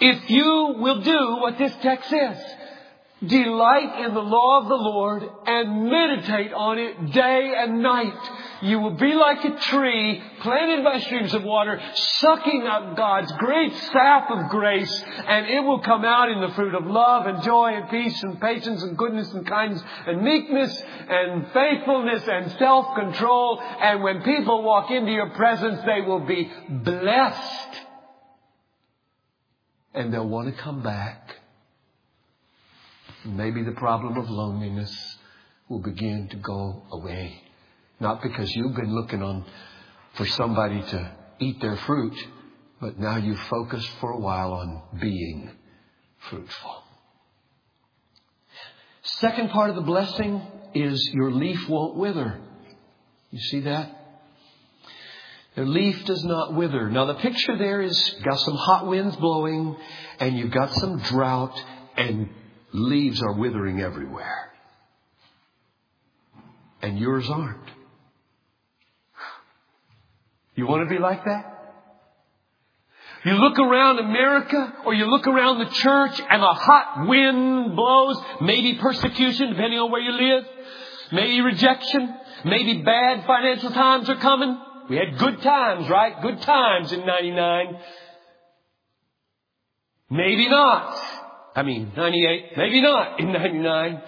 if 0.00 0.30
you 0.30 0.74
will 0.78 1.00
do 1.02 1.36
what 1.40 1.58
this 1.58 1.72
text 1.82 2.08
says. 2.08 2.38
Delight 3.26 4.06
in 4.06 4.14
the 4.14 4.20
law 4.20 4.60
of 4.60 4.68
the 4.68 4.76
Lord 4.76 5.24
and 5.44 5.90
meditate 5.90 6.52
on 6.52 6.78
it 6.78 7.10
day 7.10 7.52
and 7.56 7.82
night. 7.82 8.14
You 8.62 8.78
will 8.78 8.94
be 8.94 9.12
like 9.12 9.44
a 9.44 9.58
tree 9.58 10.22
planted 10.40 10.84
by 10.84 11.00
streams 11.00 11.34
of 11.34 11.42
water, 11.42 11.80
sucking 11.94 12.62
up 12.68 12.96
God's 12.96 13.32
great 13.32 13.74
sap 13.92 14.30
of 14.30 14.50
grace, 14.50 15.02
and 15.26 15.46
it 15.46 15.64
will 15.64 15.80
come 15.80 16.04
out 16.04 16.30
in 16.30 16.40
the 16.40 16.54
fruit 16.54 16.76
of 16.76 16.86
love 16.86 17.26
and 17.26 17.42
joy 17.42 17.72
and 17.74 17.90
peace 17.90 18.22
and 18.22 18.40
patience 18.40 18.84
and 18.84 18.96
goodness 18.96 19.32
and 19.32 19.44
kindness 19.44 19.82
and 20.06 20.22
meekness 20.22 20.80
and 21.08 21.48
faithfulness 21.52 22.22
and 22.28 22.52
self-control. 22.52 23.60
And 23.80 24.00
when 24.00 24.22
people 24.22 24.62
walk 24.62 24.92
into 24.92 25.10
your 25.10 25.30
presence, 25.30 25.80
they 25.84 26.02
will 26.02 26.24
be 26.24 26.48
blessed. 26.68 27.80
And 29.92 30.14
they'll 30.14 30.28
want 30.28 30.54
to 30.54 30.62
come 30.62 30.84
back 30.84 31.37
maybe 33.36 33.62
the 33.62 33.72
problem 33.72 34.16
of 34.16 34.28
loneliness 34.28 35.16
will 35.68 35.80
begin 35.80 36.28
to 36.30 36.36
go 36.36 36.82
away. 36.92 37.42
Not 38.00 38.22
because 38.22 38.54
you've 38.54 38.76
been 38.76 38.94
looking 38.94 39.22
on 39.22 39.44
for 40.14 40.26
somebody 40.26 40.82
to 40.82 41.12
eat 41.40 41.60
their 41.60 41.76
fruit, 41.76 42.16
but 42.80 42.98
now 42.98 43.16
you've 43.16 43.40
focused 43.40 43.90
for 44.00 44.10
a 44.10 44.18
while 44.18 44.52
on 44.52 44.82
being 45.00 45.50
fruitful. 46.30 46.82
Second 49.02 49.50
part 49.50 49.70
of 49.70 49.76
the 49.76 49.82
blessing 49.82 50.42
is 50.74 51.10
your 51.12 51.32
leaf 51.32 51.68
won't 51.68 51.96
wither. 51.96 52.40
You 53.30 53.40
see 53.40 53.60
that? 53.60 53.94
The 55.56 55.64
leaf 55.64 56.04
does 56.04 56.22
not 56.24 56.54
wither. 56.54 56.88
Now 56.88 57.06
the 57.06 57.14
picture 57.14 57.56
there 57.58 57.82
is 57.82 58.14
got 58.22 58.38
some 58.38 58.54
hot 58.54 58.86
winds 58.86 59.16
blowing 59.16 59.76
and 60.20 60.38
you've 60.38 60.52
got 60.52 60.72
some 60.72 61.00
drought 61.00 61.60
and 61.96 62.28
leaves 62.72 63.22
are 63.22 63.32
withering 63.34 63.80
everywhere. 63.80 64.52
And 66.82 66.98
yours 66.98 67.28
aren't. 67.28 67.58
You 70.54 70.66
want 70.66 70.88
to 70.88 70.94
be 70.94 71.00
like 71.00 71.24
that? 71.24 71.54
You 73.24 73.32
look 73.32 73.58
around 73.58 73.98
America 73.98 74.74
or 74.86 74.94
you 74.94 75.06
look 75.06 75.26
around 75.26 75.58
the 75.58 75.70
church 75.70 76.20
and 76.30 76.42
a 76.42 76.54
hot 76.54 77.08
wind 77.08 77.74
blows, 77.74 78.16
maybe 78.40 78.74
persecution 78.76 79.50
depending 79.50 79.78
on 79.78 79.90
where 79.90 80.00
you 80.00 80.12
live, 80.12 80.44
maybe 81.12 81.40
rejection, 81.40 82.14
maybe 82.44 82.82
bad 82.82 83.24
financial 83.26 83.70
times 83.70 84.08
are 84.08 84.16
coming. 84.16 84.58
We 84.88 84.96
had 84.96 85.18
good 85.18 85.42
times, 85.42 85.88
right? 85.88 86.20
Good 86.22 86.40
times 86.42 86.92
in 86.92 87.04
99. 87.04 87.78
Maybe 90.10 90.48
not. 90.48 90.98
I 91.58 91.64
mean, 91.64 91.90
98, 91.96 92.56
maybe 92.56 92.80
not 92.80 93.18
in 93.18 93.32
99. 93.32 94.00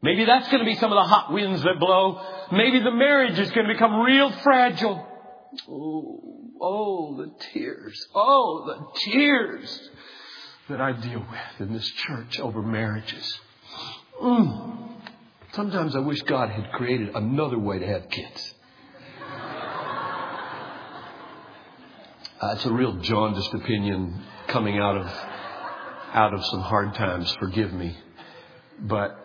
Maybe 0.00 0.24
that's 0.24 0.48
going 0.48 0.60
to 0.60 0.64
be 0.64 0.76
some 0.76 0.90
of 0.90 0.96
the 0.96 1.06
hot 1.06 1.30
winds 1.30 1.62
that 1.62 1.78
blow. 1.78 2.22
Maybe 2.50 2.80
the 2.80 2.90
marriage 2.90 3.38
is 3.38 3.50
going 3.50 3.66
to 3.66 3.72
become 3.74 4.00
real 4.00 4.30
fragile. 4.30 5.06
Oh, 5.68 6.48
oh, 6.58 7.16
the 7.18 7.30
tears. 7.52 8.02
Oh, 8.14 8.64
the 8.66 9.00
tears 9.10 9.90
that 10.70 10.80
I 10.80 10.92
deal 10.92 11.20
with 11.20 11.68
in 11.68 11.74
this 11.74 11.86
church 11.86 12.40
over 12.40 12.62
marriages. 12.62 13.38
Mm. 14.22 14.94
Sometimes 15.52 15.94
I 15.94 15.98
wish 15.98 16.22
God 16.22 16.48
had 16.48 16.72
created 16.72 17.14
another 17.14 17.58
way 17.58 17.78
to 17.78 17.86
have 17.86 18.08
kids. 18.08 18.54
Uh, 22.40 22.54
it's 22.54 22.64
a 22.64 22.72
real 22.72 22.94
jaundiced 22.94 23.52
opinion 23.52 24.18
coming 24.46 24.78
out 24.78 24.96
of 24.96 25.29
out 26.12 26.34
of 26.34 26.44
some 26.46 26.60
hard 26.60 26.94
times, 26.94 27.34
forgive 27.38 27.72
me. 27.72 27.96
But 28.80 29.16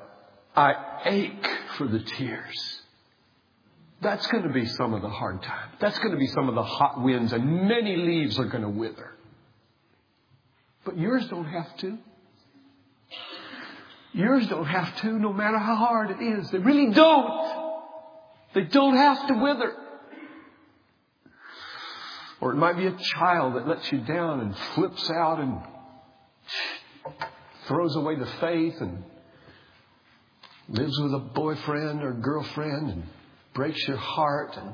I 0.56 0.74
ache 1.06 1.48
for 1.78 1.88
the 1.88 2.00
tears. 2.00 2.82
That's 4.02 4.26
going 4.28 4.44
to 4.44 4.54
be 4.54 4.66
some 4.66 4.94
of 4.94 5.02
the 5.02 5.10
hard 5.10 5.42
times. 5.42 5.74
That's 5.80 5.98
going 6.00 6.12
to 6.12 6.18
be 6.18 6.28
some 6.28 6.50
of 6.50 6.56
the 6.56 6.64
hot 6.64 7.02
winds, 7.02 7.34
and 7.34 7.68
many 7.68 7.96
leaves 7.96 8.38
are 8.40 8.46
going 8.46 8.64
to 8.64 8.70
wither. 8.70 9.12
But 10.84 10.98
yours 10.98 11.28
don't 11.30 11.46
have 11.46 11.76
to. 11.78 11.98
Yours 14.14 14.48
don't 14.48 14.66
have 14.66 14.96
to, 15.02 15.08
no 15.20 15.34
matter 15.34 15.58
how 15.58 15.76
hard 15.76 16.12
it 16.12 16.24
is. 16.24 16.50
They 16.52 16.60
really 16.60 16.94
don't. 16.94 17.76
They 18.54 18.64
don't 18.64 18.96
have 18.96 19.28
to 19.28 19.34
wither. 19.34 19.74
Or 22.40 22.52
it 22.52 22.56
might 22.56 22.78
be 22.78 22.86
a 22.86 22.96
child 22.98 23.56
that 23.56 23.68
lets 23.68 23.92
you 23.92 24.00
down 24.00 24.40
and 24.40 24.56
flips 24.76 25.10
out 25.10 25.40
and 25.40 25.62
throws 27.68 27.96
away 27.96 28.16
the 28.16 28.26
faith 28.40 28.76
and 28.80 29.04
lives 30.70 31.00
with 31.00 31.14
a 31.14 31.20
boyfriend 31.20 32.04
or 32.04 32.14
girlfriend 32.14 32.90
and 32.90 33.04
breaks 33.54 33.88
your 33.88 33.98
heart 33.98 34.56
and 34.58 34.74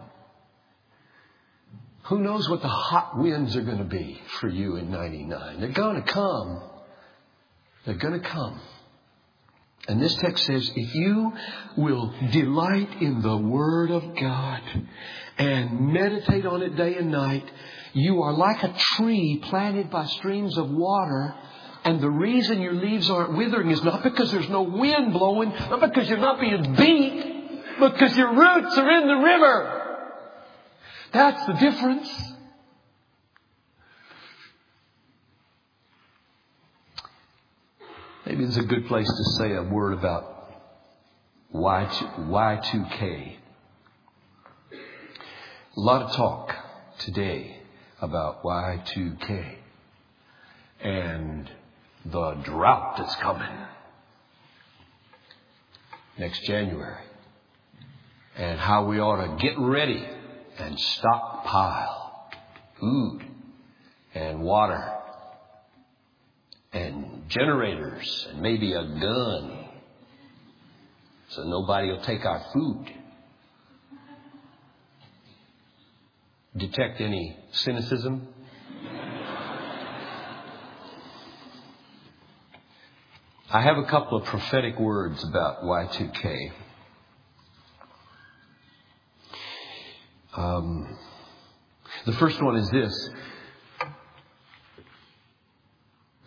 who 2.03 2.19
knows 2.19 2.49
what 2.49 2.61
the 2.61 2.67
hot 2.67 3.17
winds 3.17 3.55
are 3.55 3.61
going 3.61 3.77
to 3.77 3.83
be 3.83 4.19
for 4.39 4.49
you 4.49 4.75
in 4.75 4.91
99. 4.91 5.61
They're 5.61 5.69
going 5.69 6.01
to 6.01 6.11
come. 6.11 6.61
They're 7.85 7.95
going 7.95 8.19
to 8.19 8.27
come. 8.27 8.59
And 9.87 10.01
this 10.01 10.13
text 10.15 10.45
says, 10.45 10.71
if 10.75 10.95
you 10.95 11.33
will 11.77 12.13
delight 12.31 13.01
in 13.01 13.21
the 13.21 13.37
Word 13.37 13.91
of 13.91 14.15
God 14.15 14.61
and 15.37 15.93
meditate 15.93 16.45
on 16.45 16.61
it 16.61 16.75
day 16.75 16.97
and 16.97 17.11
night, 17.11 17.49
you 17.93 18.21
are 18.21 18.33
like 18.33 18.63
a 18.63 18.75
tree 18.77 19.39
planted 19.43 19.89
by 19.89 20.05
streams 20.05 20.57
of 20.57 20.69
water 20.69 21.33
and 21.83 21.99
the 21.99 22.09
reason 22.09 22.61
your 22.61 22.73
leaves 22.73 23.09
aren't 23.09 23.35
withering 23.35 23.71
is 23.71 23.83
not 23.83 24.03
because 24.03 24.31
there's 24.31 24.49
no 24.49 24.61
wind 24.61 25.13
blowing, 25.13 25.49
not 25.49 25.81
because 25.81 26.07
you're 26.07 26.19
not 26.19 26.39
being 26.39 26.75
beat, 26.75 27.79
because 27.79 28.15
your 28.15 28.33
roots 28.33 28.77
are 28.77 28.91
in 28.91 29.07
the 29.07 29.15
river. 29.15 29.77
That's 31.11 31.45
the 31.47 31.53
difference. 31.53 32.31
Maybe 38.25 38.43
it's 38.43 38.57
a 38.57 38.63
good 38.63 38.87
place 38.87 39.07
to 39.07 39.23
say 39.39 39.55
a 39.55 39.63
word 39.63 39.93
about 39.93 40.53
Y2K. 41.53 43.35
A 45.75 45.79
lot 45.79 46.03
of 46.03 46.15
talk 46.15 46.55
today 46.99 47.57
about 47.99 48.43
Y2K 48.43 49.55
and 50.81 51.49
the 52.05 52.33
drought 52.43 52.95
that's 52.97 53.15
coming 53.15 53.57
next 56.17 56.43
January 56.43 57.03
and 58.35 58.59
how 58.59 58.85
we 58.85 58.99
ought 58.99 59.25
to 59.25 59.41
get 59.41 59.57
ready 59.59 60.07
and 60.57 60.79
stockpile 60.79 62.29
food 62.79 63.25
and 64.13 64.41
water 64.41 64.93
and 66.73 67.23
generators 67.29 68.27
and 68.29 68.41
maybe 68.41 68.73
a 68.73 68.83
gun 68.83 69.61
so 71.31 71.43
nobody 71.43 71.87
will 71.87 72.01
take 72.01 72.25
our 72.25 72.43
food. 72.53 72.91
Detect 76.57 76.99
any 76.99 77.37
cynicism? 77.51 78.27
I 83.53 83.59
have 83.59 83.77
a 83.77 83.83
couple 83.83 84.17
of 84.17 84.23
prophetic 84.23 84.79
words 84.79 85.21
about 85.25 85.63
Y2K. 85.63 86.51
Um, 90.37 90.97
the 92.05 92.13
first 92.13 92.41
one 92.41 92.55
is 92.55 92.69
this. 92.69 93.09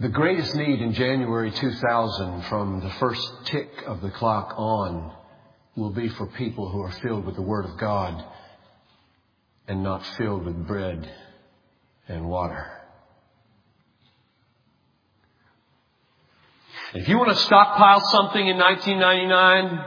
The 0.01 0.11
greatest 0.11 0.55
need 0.55 0.83
in 0.83 0.93
January 0.93 1.51
2000 1.51 2.43
from 2.43 2.81
the 2.81 2.91
first 2.91 3.27
tick 3.47 3.71
of 3.87 4.03
the 4.03 4.11
clock 4.11 4.53
on 4.59 5.11
will 5.77 5.95
be 5.95 6.11
for 6.11 6.27
people 6.27 6.69
who 6.69 6.83
are 6.83 6.93
filled 6.93 7.25
with 7.25 7.37
the 7.37 7.43
Word 7.43 7.65
of 7.65 7.79
God 7.79 8.23
and 9.67 9.83
not 9.83 10.05
filled 10.19 10.45
with 10.45 10.67
bread 10.67 11.11
and 12.07 12.29
water. 12.29 12.84
If 16.95 17.09
you 17.09 17.19
want 17.19 17.31
to 17.31 17.37
stockpile 17.37 18.01
something 18.09 18.47
in 18.47 18.57
1999, 18.57 19.85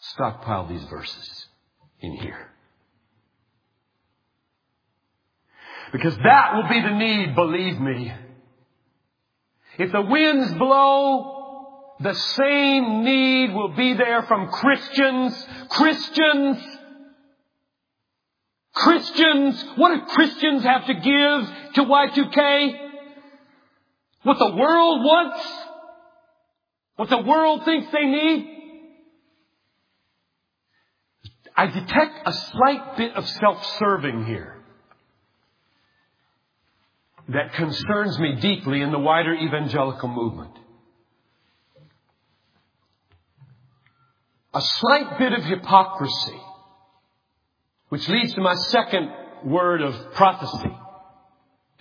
stockpile 0.00 0.66
these 0.66 0.82
verses 0.84 1.46
in 2.00 2.16
here. 2.16 2.50
Because 5.92 6.16
that 6.16 6.54
will 6.56 6.68
be 6.68 6.80
the 6.80 6.90
need, 6.90 7.36
believe 7.36 7.78
me. 7.78 8.12
If 9.78 9.92
the 9.92 10.02
winds 10.02 10.52
blow, 10.54 11.94
the 12.00 12.14
same 12.14 13.04
need 13.04 13.54
will 13.54 13.76
be 13.76 13.94
there 13.94 14.24
from 14.24 14.48
Christians. 14.48 15.46
Christians. 15.68 16.58
Christians. 18.74 19.64
What 19.76 19.94
do 19.94 20.04
Christians 20.06 20.64
have 20.64 20.86
to 20.86 20.94
give 20.94 21.74
to 21.74 21.84
Y2K? 21.84 22.83
What 24.24 24.38
the 24.38 24.56
world 24.56 25.00
wants? 25.04 25.46
What 26.96 27.10
the 27.10 27.22
world 27.22 27.64
thinks 27.64 27.92
they 27.92 28.04
need? 28.04 28.50
I 31.56 31.66
detect 31.66 32.26
a 32.26 32.32
slight 32.32 32.96
bit 32.96 33.14
of 33.14 33.28
self-serving 33.28 34.26
here 34.26 34.56
that 37.28 37.52
concerns 37.54 38.18
me 38.18 38.36
deeply 38.40 38.80
in 38.80 38.92
the 38.92 38.98
wider 38.98 39.34
evangelical 39.34 40.08
movement. 40.08 40.52
A 44.52 44.60
slight 44.60 45.18
bit 45.18 45.32
of 45.32 45.44
hypocrisy, 45.44 46.40
which 47.88 48.08
leads 48.08 48.34
to 48.34 48.40
my 48.40 48.54
second 48.54 49.10
word 49.44 49.80
of 49.82 50.14
prophecy. 50.14 50.76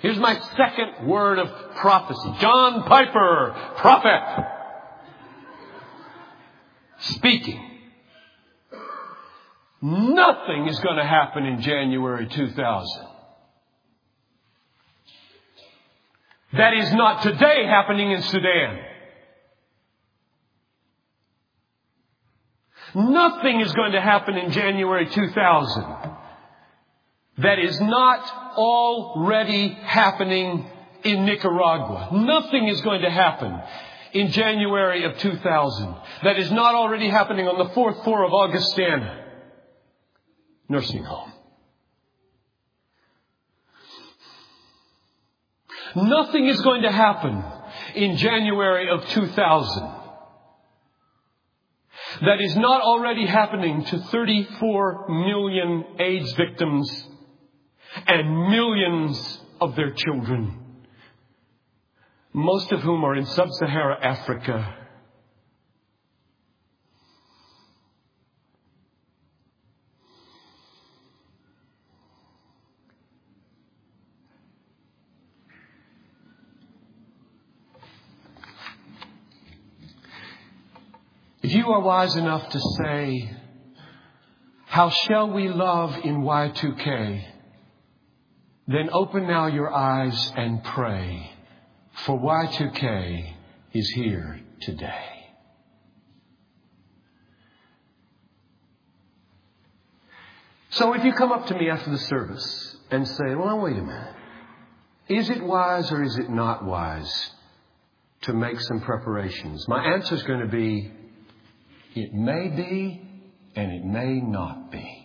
Here's 0.04 0.20
my 0.20 0.38
second 0.58 1.08
word 1.08 1.40
of 1.40 1.50
prophecy. 1.78 2.34
John 2.42 2.84
Piper, 2.84 3.56
prophet, 3.78 4.46
speaking. 6.98 7.70
Nothing 9.82 10.68
is 10.68 10.78
going 10.82 10.98
to 10.98 11.06
happen 11.06 11.46
in 11.46 11.62
January 11.62 12.28
2000. 12.28 13.08
That 16.52 16.74
is 16.74 16.94
not 16.94 17.24
today 17.24 17.66
happening 17.66 18.12
in 18.12 18.22
Sudan. 18.24 18.80
Nothing 22.94 23.62
is 23.62 23.72
going 23.72 23.94
to 23.94 24.02
happen 24.02 24.36
in 24.36 24.52
January 24.52 25.10
2000 25.10 26.14
that 27.38 27.58
is 27.58 27.80
not 27.82 28.43
already 28.56 29.70
happening 29.70 30.70
in 31.04 31.26
Nicaragua. 31.26 32.10
Nothing 32.12 32.68
is 32.68 32.82
going 32.82 33.02
to 33.02 33.10
happen 33.10 33.62
in 34.14 34.32
January 34.32 35.04
of 35.06 35.18
2000 35.18 35.96
that 36.24 36.38
is 36.38 36.52
not 36.52 36.76
already 36.76 37.10
happening 37.10 37.48
on 37.48 37.58
the 37.58 37.74
fourth 37.74 38.04
floor 38.04 38.24
of 38.24 38.34
Augustana 38.34 39.26
Nursing 40.70 41.04
Home. 41.04 41.34
Nothing 45.96 46.48
is 46.48 46.60
going 46.62 46.84
to 46.84 46.92
happen 46.92 47.44
in 47.96 48.18
January 48.18 48.90
of 48.90 49.08
2000 49.10 50.04
that 52.22 52.42
is 52.42 52.56
not 52.56 52.82
already 52.82 53.26
happening 53.26 53.84
to 53.86 54.00
34 54.00 55.08
million 55.10 55.86
AIDS 56.00 56.32
victims 56.34 57.08
and 58.08 58.50
millions 58.50 59.40
of 59.62 59.76
their 59.76 59.92
children, 59.92 60.60
most 62.34 62.72
of 62.72 62.82
whom 62.82 63.04
are 63.04 63.16
in 63.16 63.26
sub-Sahara 63.26 63.98
Africa. 64.04 64.78
If 81.42 81.54
you 81.54 81.68
are 81.74 81.82
wise 81.82 82.16
enough 82.16 82.50
to 82.50 82.60
say, 82.60 83.30
how 84.66 84.90
shall 84.90 85.30
we 85.30 85.50
love 85.50 85.94
in 86.06 86.22
Y2K? 86.22 87.33
Then 88.68 88.90
open 88.92 89.28
now 89.28 89.48
your 89.48 89.74
eyes 89.74 90.32
and 90.38 90.64
pray, 90.64 91.32
for 92.06 92.20
Y2K 92.20 93.34
is 93.74 93.90
here 93.90 94.40
today. 94.62 95.14
So 100.70 100.94
if 100.94 101.04
you 101.04 101.14
come 101.14 101.32
up 101.32 101.48
to 101.48 101.56
me 101.56 101.70
after 101.70 101.92
the 101.92 102.00
service 102.00 102.78
and 102.90 103.08
say, 103.08 103.36
well, 103.36 103.60
wait 103.60 103.78
a 103.78 103.82
minute. 103.82 104.16
Is 105.08 105.30
it 105.30 105.44
wise 105.44 105.92
or 105.92 106.02
is 106.02 106.18
it 106.18 106.30
not 106.30 106.66
wise 106.66 107.32
to 108.22 108.34
make 108.34 108.60
some 108.60 108.80
preparations? 108.80 109.68
My 109.68 109.84
answer 109.94 110.16
is 110.16 110.24
going 110.24 110.40
to 110.40 110.48
be, 110.48 110.92
it 111.94 112.14
may 112.14 112.48
be 112.48 113.02
and 113.56 113.72
it 113.72 113.86
may 113.86 114.20
not 114.22 114.72
be. 114.72 115.03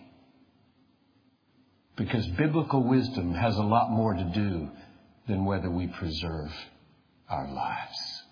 Because 1.99 2.27
biblical 2.29 2.85
wisdom 2.85 3.35
has 3.35 3.57
a 3.57 3.63
lot 3.63 3.91
more 3.91 4.15
to 4.15 4.25
do 4.33 4.71
than 5.27 5.45
whether 5.45 5.69
we 5.69 5.89
preserve 5.89 6.53
our 7.29 7.49
lives. 7.53 8.23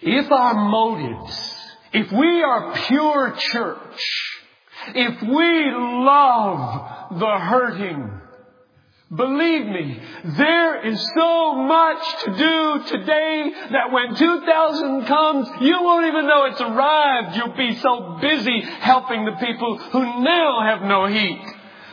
If 0.00 0.30
our 0.32 0.54
motives, 0.68 1.38
if 1.92 2.10
we 2.10 2.42
are 2.42 2.74
pure 2.88 3.36
church, 3.38 4.00
if 4.88 5.22
we 5.22 5.70
love 5.72 7.18
the 7.20 7.38
hurting, 7.38 8.10
Believe 9.14 9.66
me, 9.66 10.00
there 10.38 10.86
is 10.86 11.12
so 11.14 11.54
much 11.56 12.24
to 12.24 12.30
do 12.30 12.96
today 12.96 13.52
that 13.72 13.92
when 13.92 14.14
2000 14.14 15.04
comes, 15.04 15.48
you 15.60 15.82
won't 15.82 16.06
even 16.06 16.26
know 16.26 16.46
it's 16.46 16.60
arrived. 16.62 17.36
You'll 17.36 17.54
be 17.54 17.76
so 17.76 18.16
busy 18.22 18.60
helping 18.80 19.26
the 19.26 19.32
people 19.32 19.76
who 19.76 20.22
now 20.22 20.62
have 20.62 20.80
no 20.88 21.04
heat, 21.08 21.44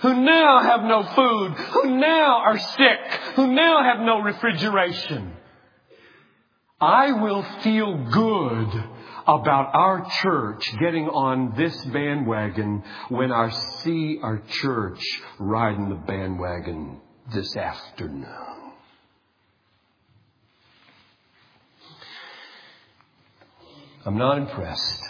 who 0.01 0.21
now 0.23 0.61
have 0.61 0.83
no 0.83 1.03
food, 1.03 1.57
who 1.57 1.97
now 1.97 2.37
are 2.37 2.57
sick, 2.57 3.19
who 3.35 3.47
now 3.47 3.83
have 3.83 3.99
no 3.99 4.21
refrigeration. 4.21 5.33
I 6.79 7.11
will 7.11 7.43
feel 7.63 7.97
good 8.13 8.83
about 9.27 9.75
our 9.75 10.09
church 10.21 10.73
getting 10.79 11.09
on 11.09 11.53
this 11.57 11.75
bandwagon 11.83 12.81
when 13.09 13.33
I 13.33 13.49
see 13.49 14.19
our 14.23 14.41
church 14.61 15.01
riding 15.37 15.89
the 15.89 15.95
bandwagon 15.95 17.01
this 17.33 17.55
afternoon. 17.55 18.25
I'm 24.05 24.17
not 24.17 24.37
impressed. 24.37 25.03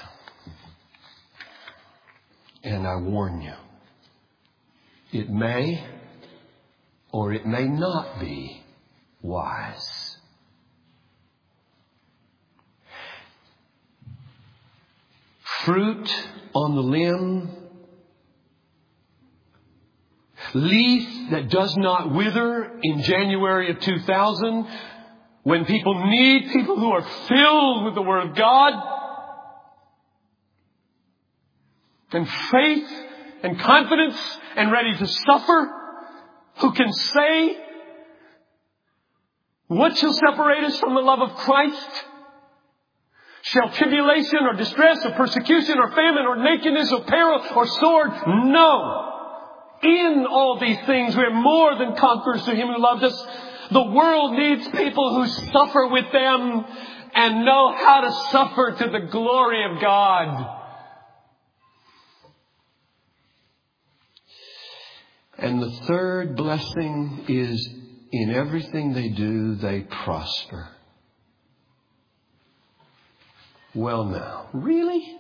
And 2.64 2.86
I 2.86 2.98
warn 2.98 3.42
you, 3.42 3.54
it 5.12 5.30
may 5.30 5.84
or 7.12 7.34
it 7.34 7.46
may 7.46 7.66
not 7.66 8.20
be 8.20 8.64
wise. 9.22 10.18
Fruit 15.64 16.10
on 16.54 16.76
the 16.76 16.82
limb, 16.82 17.59
leaf 20.54 21.32
that 21.32 21.50
does 21.50 21.76
not 21.78 22.14
wither 22.14 22.80
in 22.82 23.02
January 23.04 23.72
of 23.72 23.80
2000, 23.80 24.68
when 25.44 25.66
people 25.66 26.06
need 26.06 26.52
people 26.52 26.78
who 26.78 26.92
are 26.92 27.06
filled 27.28 27.86
with 27.86 27.96
the 27.96 28.02
Word 28.02 28.30
of 28.30 28.36
God, 28.36 28.74
and 32.12 32.28
faith 32.28 32.90
and 33.44 33.60
confidence 33.60 34.18
and 34.56 34.72
ready 34.72 34.96
to 34.96 35.08
suffer, 35.08 35.72
who 36.58 36.72
can 36.74 36.92
say, 36.92 37.58
what 39.68 39.96
shall 39.98 40.14
separate 40.14 40.64
us 40.64 40.80
from 40.80 40.96
the 40.96 41.02
love 41.02 41.20
of 41.20 41.36
Christ? 41.38 42.06
Shall 43.42 43.70
tribulation 43.70 44.40
or 44.42 44.54
distress 44.54 45.06
or 45.06 45.12
persecution 45.12 45.78
or 45.78 45.92
famine 45.92 46.26
or 46.28 46.36
nakedness 46.38 46.92
or 46.92 47.04
peril 47.06 47.42
or 47.56 47.68
sword? 47.68 48.10
No. 48.28 49.09
In 49.84 50.26
all 50.30 50.60
these 50.60 50.80
things 50.86 51.16
we 51.16 51.24
are 51.24 51.34
more 51.34 51.76
than 51.76 51.96
conquerors 51.96 52.44
to 52.46 52.56
Him 52.56 52.68
who 52.68 52.82
loved 52.82 53.04
us. 53.04 53.28
The 53.72 53.84
world 53.84 54.34
needs 54.34 54.68
people 54.70 55.16
who 55.16 55.28
suffer 55.28 55.88
with 55.88 56.12
them 56.12 56.66
and 57.16 57.46
know 57.46 57.74
how 57.76 58.02
to 58.02 58.12
suffer 58.32 58.76
to 58.78 58.90
the 58.90 59.08
glory 59.12 59.64
of 59.72 59.82
God. 59.82 60.56
And 65.38 65.62
the 65.62 65.72
third 65.88 66.36
blessing 66.36 67.26
is 67.30 67.70
in 68.12 68.32
everything 68.32 68.94
they 68.94 69.10
do, 69.10 69.56
they 69.56 69.82
prosper. 69.82 70.70
Well, 73.74 74.06
now, 74.06 74.50
really? 74.52 75.18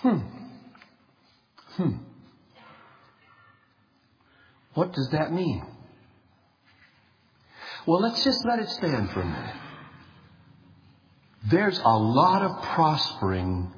Hmm. 0.00 0.18
Hmm. 1.76 2.05
What 4.76 4.92
does 4.92 5.08
that 5.12 5.32
mean? 5.32 5.66
Well, 7.86 8.02
let's 8.02 8.22
just 8.22 8.44
let 8.44 8.58
it 8.58 8.68
stand 8.68 9.10
for 9.10 9.22
a 9.22 9.24
minute. 9.24 9.54
There's 11.48 11.78
a 11.78 11.96
lot 11.98 12.42
of 12.42 12.62
prospering 12.62 13.72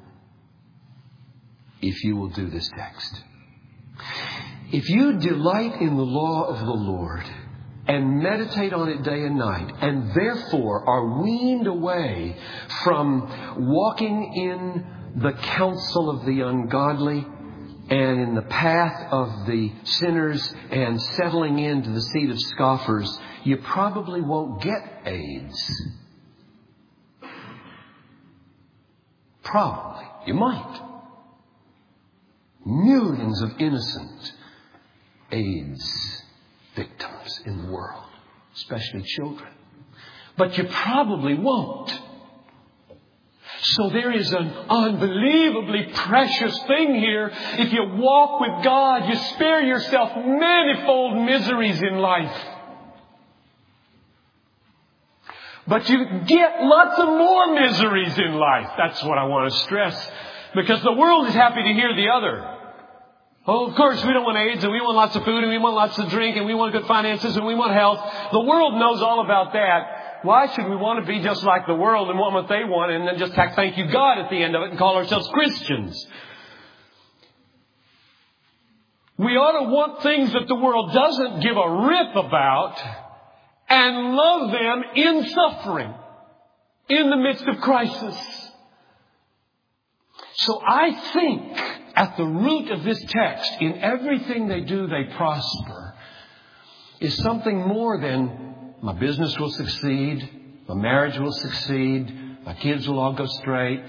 if 1.81 2.03
you 2.03 2.17
will 2.17 2.29
do 2.29 2.49
this 2.49 2.69
text. 2.75 3.23
If 4.73 4.89
you 4.89 5.19
delight 5.19 5.79
in 5.79 5.95
the 5.95 6.03
law 6.03 6.43
of 6.43 6.59
the 6.59 6.65
Lord 6.65 7.23
and 7.87 8.19
meditate 8.19 8.73
on 8.73 8.89
it 8.89 9.01
day 9.01 9.23
and 9.23 9.37
night, 9.37 9.73
and 9.81 10.13
therefore 10.13 10.85
are 10.85 11.21
weaned 11.21 11.67
away 11.67 12.37
from 12.83 13.65
walking 13.69 14.33
in 14.35 15.21
the 15.21 15.31
counsel 15.31 16.09
of 16.09 16.25
the 16.25 16.41
ungodly 16.41 17.25
and 17.89 18.21
in 18.21 18.35
the 18.35 18.43
path 18.43 19.07
of 19.11 19.47
the 19.47 19.71
sinners 19.83 20.53
and 20.69 21.01
settling 21.01 21.57
into 21.57 21.89
the 21.89 22.01
seat 22.01 22.29
of 22.29 22.39
scoffers, 22.39 23.19
you 23.43 23.57
probably 23.57 24.21
won't 24.21 24.61
get 24.61 25.01
AIDS. 25.05 25.89
Probably. 29.43 30.05
You 30.27 30.35
might. 30.35 30.81
Millions 32.63 33.41
of 33.41 33.53
innocent 33.57 34.33
AIDS 35.31 36.23
victims 36.75 37.41
in 37.45 37.65
the 37.65 37.71
world, 37.71 38.05
especially 38.55 39.01
children. 39.03 39.51
But 40.37 40.57
you 40.57 40.65
probably 40.65 41.33
won't. 41.33 41.91
So 43.61 43.89
there 43.89 44.11
is 44.11 44.31
an 44.31 44.47
unbelievably 44.69 45.91
precious 45.93 46.57
thing 46.63 46.95
here. 46.95 47.31
If 47.33 47.73
you 47.73 47.83
walk 47.95 48.39
with 48.39 48.63
God, 48.63 49.09
you 49.09 49.15
spare 49.33 49.61
yourself 49.61 50.11
manifold 50.15 51.25
miseries 51.25 51.81
in 51.81 51.97
life. 51.97 52.45
But 55.67 55.87
you 55.89 56.21
get 56.25 56.63
lots 56.63 56.99
of 56.99 57.07
more 57.09 57.53
miseries 57.53 58.17
in 58.17 58.33
life. 58.33 58.69
That's 58.77 59.03
what 59.03 59.17
I 59.17 59.25
want 59.25 59.51
to 59.51 59.59
stress. 59.59 60.11
Because 60.55 60.81
the 60.81 60.93
world 60.93 61.27
is 61.27 61.33
happy 61.33 61.61
to 61.61 61.73
hear 61.73 61.95
the 61.95 62.09
other. 62.09 62.55
Oh, 63.45 63.67
of 63.67 63.75
course, 63.75 64.03
we 64.03 64.13
don't 64.13 64.23
want 64.23 64.37
AIDS 64.37 64.63
and 64.63 64.71
we 64.71 64.81
want 64.81 64.95
lots 64.95 65.15
of 65.15 65.23
food 65.25 65.43
and 65.43 65.51
we 65.51 65.57
want 65.57 65.75
lots 65.75 65.97
of 65.97 66.09
drink 66.09 66.37
and 66.37 66.45
we 66.45 66.53
want 66.53 66.71
good 66.71 66.85
finances 66.85 67.35
and 67.35 67.45
we 67.45 67.55
want 67.55 67.73
health. 67.73 67.99
The 68.31 68.41
world 68.41 68.75
knows 68.75 69.01
all 69.01 69.21
about 69.21 69.53
that. 69.53 69.98
Why 70.23 70.53
should 70.53 70.67
we 70.67 70.75
want 70.75 71.05
to 71.05 71.11
be 71.11 71.21
just 71.21 71.43
like 71.43 71.65
the 71.65 71.75
world 71.75 72.09
and 72.09 72.19
want 72.19 72.33
what 72.33 72.49
they 72.49 72.63
want 72.65 72.91
and 72.91 73.07
then 73.07 73.17
just 73.17 73.33
thank 73.33 73.77
you 73.77 73.89
God 73.91 74.19
at 74.19 74.29
the 74.29 74.43
end 74.43 74.55
of 74.55 74.63
it 74.63 74.69
and 74.71 74.77
call 74.77 74.97
ourselves 74.97 75.29
Christians? 75.33 76.07
We 79.17 79.33
ought 79.33 79.65
to 79.65 79.69
want 79.69 80.01
things 80.01 80.31
that 80.33 80.47
the 80.47 80.55
world 80.55 80.93
doesn't 80.93 81.41
give 81.41 81.57
a 81.57 81.87
rip 81.87 82.15
about 82.15 82.81
and 83.67 84.15
love 84.15 84.51
them 84.51 84.83
in 84.95 85.27
suffering, 85.27 85.93
in 86.89 87.09
the 87.09 87.17
midst 87.17 87.45
of 87.45 87.59
crisis. 87.59 88.51
So 90.35 90.61
I 90.65 90.93
think 91.13 91.57
at 91.95 92.15
the 92.15 92.25
root 92.25 92.71
of 92.71 92.83
this 92.83 93.03
text, 93.07 93.51
in 93.59 93.79
everything 93.79 94.47
they 94.47 94.61
do, 94.61 94.87
they 94.87 95.03
prosper, 95.15 95.95
is 97.01 97.17
something 97.17 97.57
more 97.67 97.99
than 97.99 98.48
my 98.81 98.93
business 98.93 99.37
will 99.37 99.51
succeed, 99.51 100.29
my 100.67 100.75
marriage 100.75 101.17
will 101.17 101.31
succeed, 101.31 102.13
my 102.45 102.53
kids 102.53 102.87
will 102.87 102.99
all 102.99 103.13
go 103.13 103.25
straight, 103.25 103.83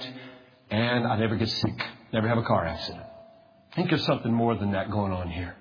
and 0.71 1.07
I 1.07 1.19
never 1.19 1.37
get 1.37 1.49
sick, 1.49 1.87
never 2.13 2.29
have 2.29 2.39
a 2.39 2.43
car 2.43 2.65
accident. 2.67 3.05
I 3.73 3.77
think 3.77 3.91
there's 3.91 4.05
something 4.05 4.33
more 4.33 4.57
than 4.57 4.73
that 4.73 4.91
going 4.91 5.13
on 5.13 5.31
here. 5.31 5.55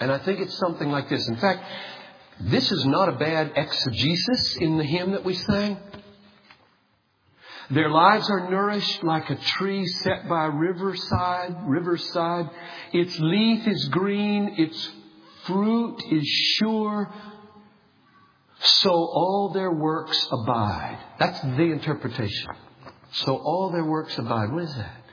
And 0.00 0.12
I 0.12 0.18
think 0.18 0.40
it's 0.40 0.56
something 0.58 0.90
like 0.90 1.08
this. 1.08 1.26
In 1.28 1.36
fact, 1.36 1.64
this 2.40 2.70
is 2.70 2.84
not 2.86 3.08
a 3.08 3.12
bad 3.12 3.52
exegesis 3.56 4.56
in 4.56 4.78
the 4.78 4.84
hymn 4.84 5.12
that 5.12 5.24
we 5.24 5.34
sang. 5.34 5.76
Their 7.70 7.90
lives 7.90 8.30
are 8.30 8.48
nourished 8.48 9.02
like 9.02 9.28
a 9.28 9.34
tree 9.34 9.86
set 9.86 10.28
by 10.28 10.46
a 10.46 10.50
riverside, 10.50 11.56
riverside. 11.66 12.48
Its 12.92 13.18
leaf 13.18 13.66
is 13.66 13.88
green, 13.88 14.54
its 14.56 14.90
fruit 15.44 16.02
is 16.10 16.26
sure. 16.26 17.12
So 18.60 18.90
all 18.90 19.50
their 19.54 19.72
works 19.72 20.26
abide. 20.32 20.98
That's 21.18 21.40
the 21.40 21.70
interpretation. 21.72 22.50
So 23.12 23.36
all 23.36 23.70
their 23.70 23.84
works 23.84 24.16
abide. 24.18 24.52
What 24.52 24.64
is 24.64 24.74
that? 24.74 25.04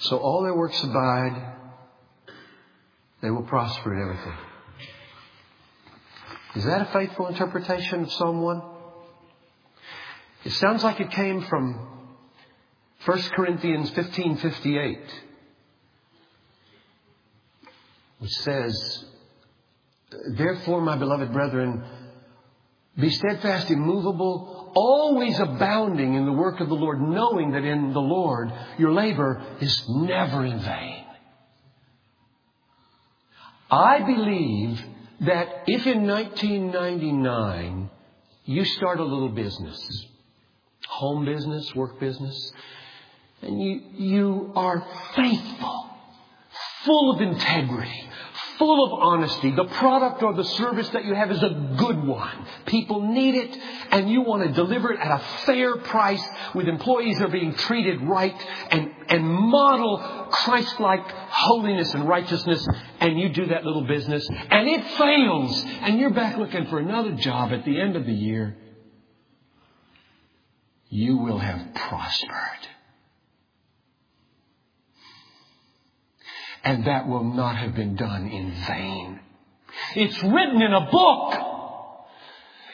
So 0.00 0.18
all 0.18 0.42
their 0.42 0.54
works 0.54 0.82
abide. 0.82 1.56
They 3.22 3.30
will 3.30 3.42
prosper 3.42 3.94
in 3.94 4.02
everything. 4.02 4.38
Is 6.56 6.64
that 6.64 6.88
a 6.88 6.92
faithful 6.92 7.28
interpretation 7.28 8.02
of 8.02 8.12
Psalm 8.12 8.40
1? 8.40 8.62
It 10.44 10.52
sounds 10.52 10.82
like 10.82 11.00
it 11.00 11.10
came 11.10 11.42
from 11.42 11.88
1 13.04 13.18
Corinthians 13.32 13.90
15:58, 13.90 14.98
which 18.18 18.30
says, 18.30 19.04
"Therefore, 20.36 20.80
my 20.80 20.96
beloved 20.96 21.32
brethren, 21.32 21.84
be 22.98 23.10
steadfast, 23.10 23.70
immovable, 23.70 24.72
always 24.74 25.38
abounding 25.38 26.14
in 26.14 26.26
the 26.26 26.32
work 26.32 26.60
of 26.60 26.68
the 26.68 26.74
Lord, 26.74 27.00
knowing 27.00 27.52
that 27.52 27.64
in 27.64 27.92
the 27.92 28.00
Lord 28.00 28.52
your 28.78 28.92
labor 28.92 29.42
is 29.60 29.84
never 29.88 30.44
in 30.44 30.58
vain." 30.60 31.04
I 33.70 34.00
believe 34.00 34.84
that 35.20 35.64
if 35.68 35.86
in 35.86 36.06
1999 36.06 37.90
you 38.44 38.64
start 38.64 38.98
a 38.98 39.04
little 39.04 39.28
business, 39.28 40.06
home 40.88 41.24
business, 41.24 41.72
work 41.74 42.00
business, 42.00 42.52
and 43.42 43.62
you, 43.62 43.80
you 43.94 44.52
are 44.56 44.84
faithful, 45.14 45.90
full 46.84 47.14
of 47.14 47.20
integrity, 47.20 48.08
full 48.60 48.84
of 48.84 48.92
honesty. 48.92 49.50
The 49.52 49.64
product 49.64 50.22
or 50.22 50.34
the 50.34 50.44
service 50.44 50.88
that 50.90 51.06
you 51.06 51.14
have 51.14 51.30
is 51.30 51.42
a 51.42 51.74
good 51.78 52.04
one. 52.04 52.46
People 52.66 53.00
need 53.00 53.34
it 53.34 53.58
and 53.90 54.10
you 54.10 54.20
want 54.20 54.42
to 54.42 54.52
deliver 54.52 54.92
it 54.92 55.00
at 55.00 55.10
a 55.10 55.24
fair 55.46 55.78
price 55.78 56.22
with 56.54 56.68
employees 56.68 57.18
that 57.18 57.24
are 57.24 57.28
being 57.28 57.54
treated 57.54 58.02
right 58.02 58.36
and, 58.70 58.92
and 59.08 59.26
model 59.26 60.28
Christ-like 60.30 61.10
holiness 61.10 61.94
and 61.94 62.06
righteousness 62.06 62.64
and 63.00 63.18
you 63.18 63.30
do 63.30 63.46
that 63.46 63.64
little 63.64 63.86
business 63.86 64.28
and 64.28 64.68
it 64.68 64.84
fails 64.98 65.64
and 65.80 65.98
you're 65.98 66.10
back 66.10 66.36
looking 66.36 66.66
for 66.66 66.78
another 66.78 67.12
job 67.12 67.52
at 67.52 67.64
the 67.64 67.80
end 67.80 67.96
of 67.96 68.04
the 68.04 68.12
year 68.12 68.58
you 70.90 71.16
will 71.18 71.38
have 71.38 71.72
prospered. 71.74 72.68
And 76.64 76.86
that 76.86 77.08
will 77.08 77.24
not 77.24 77.56
have 77.56 77.74
been 77.74 77.96
done 77.96 78.26
in 78.26 78.52
vain. 78.66 79.20
It's 79.96 80.22
written 80.22 80.60
in 80.62 80.72
a 80.72 80.90
book. 80.90 81.34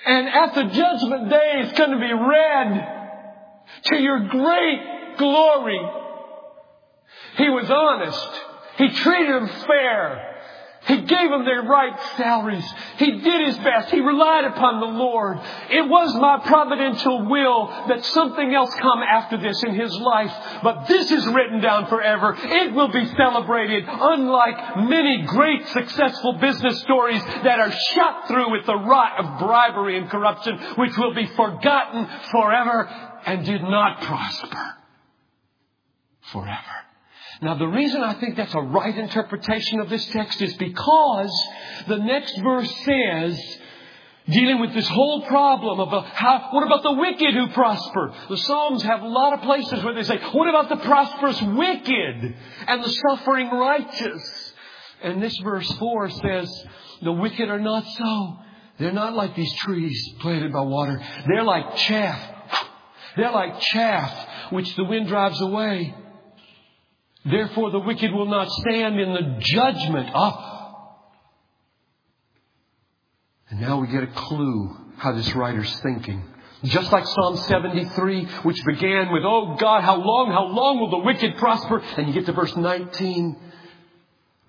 And 0.06 0.28
at 0.28 0.54
the 0.54 0.64
judgment 0.64 1.30
day, 1.30 1.52
it's 1.56 1.78
going 1.78 1.90
to 1.90 1.98
be 1.98 2.12
read 2.12 2.92
to 3.84 3.96
your 3.96 4.28
great 4.28 5.16
glory. 5.18 5.80
He 7.36 7.48
was 7.48 7.70
honest. 7.70 8.30
He 8.78 8.88
treated 8.90 9.34
them 9.34 9.48
fair. 9.66 10.25
He 10.86 10.98
gave 11.02 11.30
them 11.30 11.44
their 11.44 11.62
right 11.62 11.98
salaries. 12.16 12.64
He 12.98 13.10
did 13.18 13.46
his 13.46 13.58
best. 13.58 13.90
He 13.90 14.00
relied 14.00 14.44
upon 14.44 14.80
the 14.80 14.86
Lord. 14.86 15.38
It 15.70 15.88
was 15.88 16.14
my 16.14 16.38
providential 16.46 17.28
will 17.28 17.66
that 17.88 18.04
something 18.04 18.54
else 18.54 18.72
come 18.74 19.02
after 19.02 19.36
this 19.36 19.62
in 19.64 19.74
his 19.74 19.92
life. 19.98 20.32
But 20.62 20.86
this 20.86 21.10
is 21.10 21.26
written 21.26 21.60
down 21.60 21.88
forever. 21.88 22.36
It 22.38 22.72
will 22.72 22.92
be 22.92 23.04
celebrated, 23.16 23.84
unlike 23.88 24.76
many 24.88 25.24
great 25.26 25.66
successful 25.68 26.34
business 26.34 26.80
stories 26.82 27.22
that 27.24 27.58
are 27.58 27.72
shot 27.72 28.28
through 28.28 28.52
with 28.52 28.66
the 28.66 28.76
rot 28.76 29.18
of 29.18 29.40
bribery 29.40 29.98
and 29.98 30.08
corruption, 30.08 30.56
which 30.76 30.96
will 30.96 31.14
be 31.14 31.26
forgotten 31.26 32.06
forever 32.30 32.88
and 33.26 33.44
did 33.44 33.62
not 33.62 34.02
prosper 34.02 34.76
forever. 36.32 36.85
Now 37.42 37.54
the 37.54 37.66
reason 37.66 38.02
I 38.02 38.14
think 38.14 38.36
that's 38.36 38.54
a 38.54 38.60
right 38.60 38.96
interpretation 38.96 39.80
of 39.80 39.90
this 39.90 40.06
text 40.06 40.40
is 40.40 40.54
because 40.54 41.32
the 41.86 41.98
next 41.98 42.38
verse 42.38 42.72
says, 42.84 43.58
dealing 44.28 44.60
with 44.60 44.74
this 44.74 44.88
whole 44.88 45.22
problem 45.22 45.80
of 45.80 46.04
how, 46.06 46.48
what 46.50 46.64
about 46.64 46.82
the 46.82 46.92
wicked 46.92 47.34
who 47.34 47.48
prosper? 47.48 48.14
The 48.28 48.38
Psalms 48.38 48.82
have 48.82 49.02
a 49.02 49.08
lot 49.08 49.34
of 49.34 49.42
places 49.42 49.84
where 49.84 49.94
they 49.94 50.02
say, 50.02 50.18
what 50.32 50.48
about 50.48 50.68
the 50.68 50.84
prosperous 50.84 51.40
wicked 51.42 52.34
and 52.66 52.84
the 52.84 52.90
suffering 53.08 53.50
righteous? 53.50 54.52
And 55.02 55.22
this 55.22 55.36
verse 55.38 55.70
4 55.72 56.10
says, 56.10 56.64
the 57.02 57.12
wicked 57.12 57.48
are 57.48 57.60
not 57.60 57.84
so. 57.86 58.38
They're 58.78 58.92
not 58.92 59.14
like 59.14 59.36
these 59.36 59.52
trees 59.54 60.14
planted 60.20 60.52
by 60.52 60.62
water. 60.62 61.00
They're 61.26 61.44
like 61.44 61.76
chaff. 61.76 62.34
They're 63.16 63.32
like 63.32 63.60
chaff 63.60 64.28
which 64.50 64.74
the 64.76 64.84
wind 64.84 65.08
drives 65.08 65.40
away. 65.40 65.94
Therefore, 67.28 67.70
the 67.70 67.80
wicked 67.80 68.12
will 68.12 68.26
not 68.26 68.48
stand 68.48 69.00
in 69.00 69.12
the 69.12 69.36
judgment. 69.40 70.10
Ah. 70.14 70.94
And 73.50 73.60
now 73.60 73.80
we 73.80 73.88
get 73.88 74.02
a 74.02 74.08
clue 74.08 74.76
how 74.96 75.12
this 75.12 75.34
writer's 75.34 75.74
thinking. 75.80 76.22
Just 76.64 76.90
like 76.90 77.06
Psalm 77.06 77.36
73, 77.36 78.24
which 78.42 78.64
began 78.64 79.12
with, 79.12 79.22
Oh 79.24 79.56
God, 79.56 79.82
how 79.82 79.96
long, 79.96 80.30
how 80.30 80.46
long 80.46 80.80
will 80.80 80.90
the 80.90 81.04
wicked 81.04 81.36
prosper? 81.36 81.82
And 81.96 82.08
you 82.08 82.14
get 82.14 82.26
to 82.26 82.32
verse 82.32 82.56
19. 82.56 83.36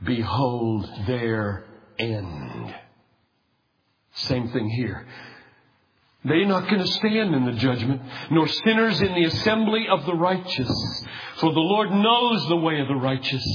Behold 0.04 0.90
their 1.06 1.66
end. 2.00 2.76
Same 4.14 4.50
thing 4.50 4.70
here. 4.70 5.06
They're 6.28 6.46
not 6.46 6.70
going 6.70 6.82
to 6.82 6.88
stand 6.88 7.34
in 7.34 7.46
the 7.46 7.54
judgment, 7.54 8.02
nor 8.32 8.48
sinners 8.48 9.02
in 9.02 9.14
the 9.14 9.26
assembly 9.26 9.88
of 9.90 10.06
the 10.06 10.16
righteous. 10.16 10.70
For 11.38 11.54
the 11.54 11.60
Lord 11.60 11.92
knows 11.92 12.48
the 12.48 12.58
way 12.58 12.80
of 12.80 12.88
the 12.88 12.96
righteous, 12.96 13.46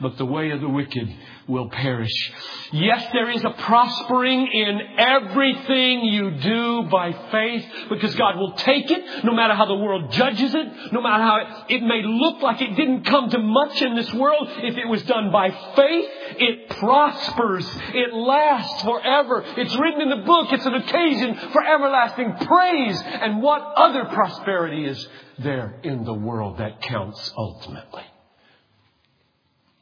but 0.00 0.16
the 0.16 0.24
way 0.24 0.50
of 0.50 0.60
the 0.60 0.68
wicked 0.68 1.08
will 1.48 1.68
perish. 1.70 2.32
Yes, 2.72 3.06
there 3.12 3.30
is 3.30 3.42
a 3.42 3.50
prospering 3.50 4.46
in 4.52 4.80
everything 4.98 6.04
you 6.04 6.30
do 6.32 6.82
by 6.90 7.12
faith 7.32 7.64
because 7.88 8.14
God 8.14 8.36
will 8.36 8.52
take 8.52 8.90
it 8.90 9.24
no 9.24 9.32
matter 9.32 9.54
how 9.54 9.64
the 9.64 9.74
world 9.74 10.12
judges 10.12 10.54
it, 10.54 10.92
no 10.92 11.00
matter 11.00 11.22
how 11.22 11.36
it, 11.38 11.76
it 11.76 11.82
may 11.82 12.02
look 12.04 12.42
like 12.42 12.60
it 12.60 12.76
didn't 12.76 13.04
come 13.04 13.30
to 13.30 13.38
much 13.38 13.80
in 13.80 13.96
this 13.96 14.12
world. 14.12 14.48
If 14.58 14.76
it 14.76 14.86
was 14.86 15.02
done 15.04 15.32
by 15.32 15.50
faith, 15.74 16.08
it 16.38 16.68
prospers. 16.70 17.66
It 17.94 18.12
lasts 18.12 18.82
forever. 18.82 19.44
It's 19.56 19.74
written 19.76 20.02
in 20.02 20.10
the 20.10 20.24
book. 20.26 20.52
It's 20.52 20.66
an 20.66 20.74
occasion 20.74 21.34
for 21.52 21.64
everlasting 21.64 22.34
praise. 22.46 23.00
And 23.02 23.42
what 23.42 23.62
other 23.62 24.04
prosperity 24.04 24.84
is 24.84 25.08
there 25.38 25.80
in 25.82 26.04
the 26.04 26.14
world 26.14 26.58
that 26.58 26.82
counts 26.82 27.32
ultimately? 27.36 28.04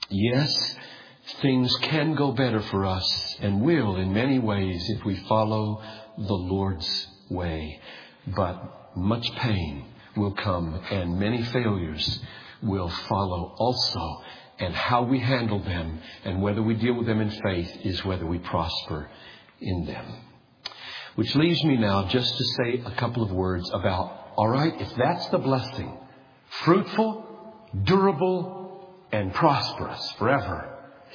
Yes, 0.09 0.77
things 1.43 1.75
can 1.83 2.15
go 2.15 2.33
better 2.33 2.61
for 2.63 2.87
us 2.87 3.37
and 3.41 3.63
will 3.63 3.97
in 3.97 4.13
many 4.13 4.39
ways 4.39 4.89
if 4.91 5.05
we 5.05 5.17
follow 5.29 5.83
the 6.17 6.35
Lord's 6.35 7.09
way. 7.29 7.81
But 8.29 8.97
much 8.97 9.29
pain 9.37 9.85
will 10.17 10.33
come 10.33 10.81
and 10.91 11.19
many 11.19 11.43
failures 11.43 12.21
will 12.63 12.89
follow 12.89 13.55
also. 13.59 14.23
And 14.59 14.75
how 14.75 15.03
we 15.03 15.19
handle 15.19 15.63
them 15.63 16.01
and 16.25 16.41
whether 16.41 16.63
we 16.63 16.75
deal 16.75 16.95
with 16.95 17.07
them 17.07 17.21
in 17.21 17.31
faith 17.31 17.71
is 17.85 18.05
whether 18.05 18.25
we 18.25 18.39
prosper 18.39 19.11
in 19.61 19.85
them. 19.85 20.15
Which 21.17 21.35
leaves 21.35 21.63
me 21.65 21.77
now 21.77 22.09
just 22.09 22.37
to 22.37 22.45
say 22.45 22.83
a 22.85 22.93
couple 22.93 23.23
of 23.23 23.33
words 23.33 23.69
about, 23.75 24.33
alright, 24.39 24.81
if 24.81 24.95
that's 24.97 25.27
the 25.29 25.39
blessing, 25.39 25.99
fruitful, 26.65 27.57
durable, 27.85 28.56
and 29.17 29.33
prosperous 29.33 30.13
forever, 30.19 30.69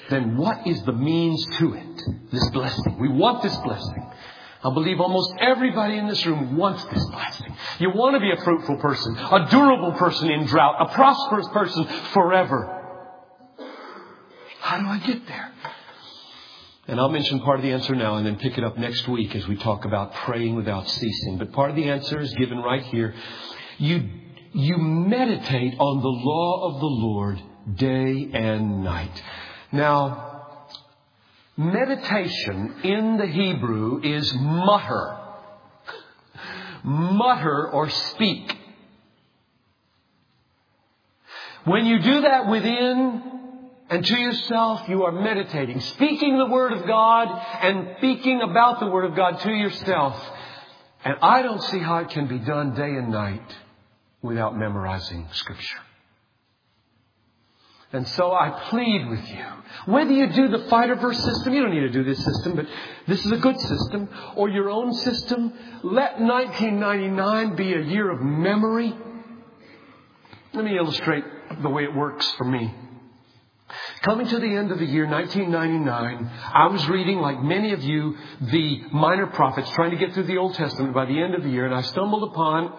then 0.09 0.35
what 0.35 0.65
is 0.65 0.81
the 0.83 0.91
means 0.91 1.45
to 1.59 1.73
it? 1.73 2.01
This 2.31 2.49
blessing. 2.49 2.97
We 2.99 3.09
want 3.09 3.43
this 3.43 3.55
blessing. 3.57 4.11
I 4.63 4.73
believe 4.73 4.99
almost 4.99 5.33
everybody 5.39 5.97
in 5.97 6.07
this 6.07 6.25
room 6.25 6.57
wants 6.57 6.83
this 6.85 7.05
blessing. 7.11 7.55
You 7.79 7.91
want 7.91 8.15
to 8.15 8.19
be 8.19 8.31
a 8.31 8.43
fruitful 8.43 8.77
person, 8.77 9.17
a 9.17 9.47
durable 9.49 9.93
person 9.93 10.29
in 10.29 10.45
drought, 10.45 10.75
a 10.79 10.93
prosperous 10.93 11.47
person 11.49 11.85
forever. 12.13 12.77
How 14.59 14.79
do 14.79 14.85
I 14.85 14.99
get 14.99 15.27
there? 15.27 15.51
And 16.87 16.99
I'll 16.99 17.09
mention 17.09 17.39
part 17.39 17.59
of 17.59 17.63
the 17.63 17.71
answer 17.71 17.95
now 17.95 18.17
and 18.17 18.25
then 18.25 18.37
pick 18.37 18.57
it 18.57 18.63
up 18.63 18.77
next 18.77 19.07
week 19.07 19.35
as 19.35 19.47
we 19.47 19.55
talk 19.55 19.85
about 19.85 20.13
praying 20.13 20.55
without 20.55 20.89
ceasing. 20.89 21.37
But 21.37 21.51
part 21.53 21.69
of 21.69 21.75
the 21.75 21.89
answer 21.89 22.19
is 22.19 22.33
given 22.33 22.57
right 22.57 22.83
here. 22.83 23.13
You, 23.77 24.09
you 24.53 24.77
meditate 24.77 25.75
on 25.79 26.01
the 26.01 26.07
law 26.07 26.67
of 26.67 26.79
the 26.79 26.87
Lord 26.87 27.41
day 27.76 28.30
and 28.34 28.84
night. 28.84 29.24
Now, 29.71 30.47
meditation 31.58 32.76
in 32.84 33.17
the 33.17 33.28
Hebrew 33.28 34.02
is 34.04 34.34
mutter. 34.34 35.17
Mutter 36.84 37.69
or 37.69 37.89
speak. 37.89 38.58
When 41.65 41.86
you 41.86 42.00
do 42.00 42.21
that 42.21 42.47
within 42.47 43.21
and 43.89 44.06
to 44.06 44.17
yourself, 44.17 44.88
you 44.89 45.04
are 45.04 45.12
meditating, 45.12 45.80
speaking 45.82 46.38
the 46.38 46.47
Word 46.47 46.74
of 46.74 46.88
God 46.88 47.28
and 47.62 47.97
speaking 47.97 48.41
about 48.41 48.80
the 48.80 48.88
Word 48.88 49.06
of 49.06 49.15
God 49.15 49.39
to 49.41 49.52
yourself. 49.52 50.17
And 51.04 51.17
I 51.21 51.41
don't 51.41 51.62
see 51.63 51.80
how 51.80 51.97
it 51.97 52.10
can 52.10 52.28
be 52.28 52.39
done 52.39 52.74
day 52.74 52.95
and 52.95 53.12
night 53.12 53.56
without 54.21 54.58
memorizing 54.58 55.28
Scripture. 55.34 55.80
And 57.93 58.08
so 58.08 58.32
I 58.32 58.49
plead 58.69 59.10
with 59.10 59.27
you. 59.30 59.45
Whether 59.86 60.13
you 60.13 60.27
do 60.27 60.47
the 60.47 60.69
fighter 60.69 60.95
verse 60.95 61.21
system, 61.21 61.54
you 61.54 61.62
don't 61.62 61.73
need 61.73 61.82
to 61.82 61.89
do 61.89 62.04
this 62.04 62.23
system, 62.23 62.56
but 62.56 62.65
this 63.08 63.25
is 63.25 63.32
a 63.32 63.38
good 63.38 63.60
system, 63.60 64.10
or 64.36 64.49
your 64.49 64.69
own 64.69 64.93
system, 64.93 65.54
let 65.84 66.19
1999 66.19 67.56
be 67.56 67.73
a 67.73 67.82
year 67.82 68.10
of 68.10 68.21
memory. 68.21 68.95
Let 70.54 70.63
me 70.65 70.77
illustrate 70.77 71.25
the 71.62 71.69
way 71.69 71.84
it 71.84 71.93
works 71.93 72.30
for 72.38 72.45
me. 72.45 72.73
Coming 74.04 74.27
to 74.27 74.39
the 74.39 74.56
end 74.56 74.71
of 74.71 74.80
the 74.80 74.86
year 74.86 75.06
1999, 75.08 76.30
I 76.54 76.67
was 76.67 76.88
reading, 76.88 77.19
like 77.19 77.41
many 77.41 77.73
of 77.73 77.82
you, 77.84 78.17
the 78.41 78.84
minor 78.91 79.27
prophets, 79.27 79.69
trying 79.71 79.91
to 79.91 79.97
get 79.97 80.13
through 80.13 80.23
the 80.23 80.38
Old 80.38 80.56
Testament 80.56 80.93
by 80.93 81.06
the 81.06 81.21
end 81.21 81.36
of 81.36 81.43
the 81.43 81.49
year, 81.49 81.65
and 81.65 81.75
I 81.75 81.82
stumbled 81.82 82.23
upon, 82.23 82.73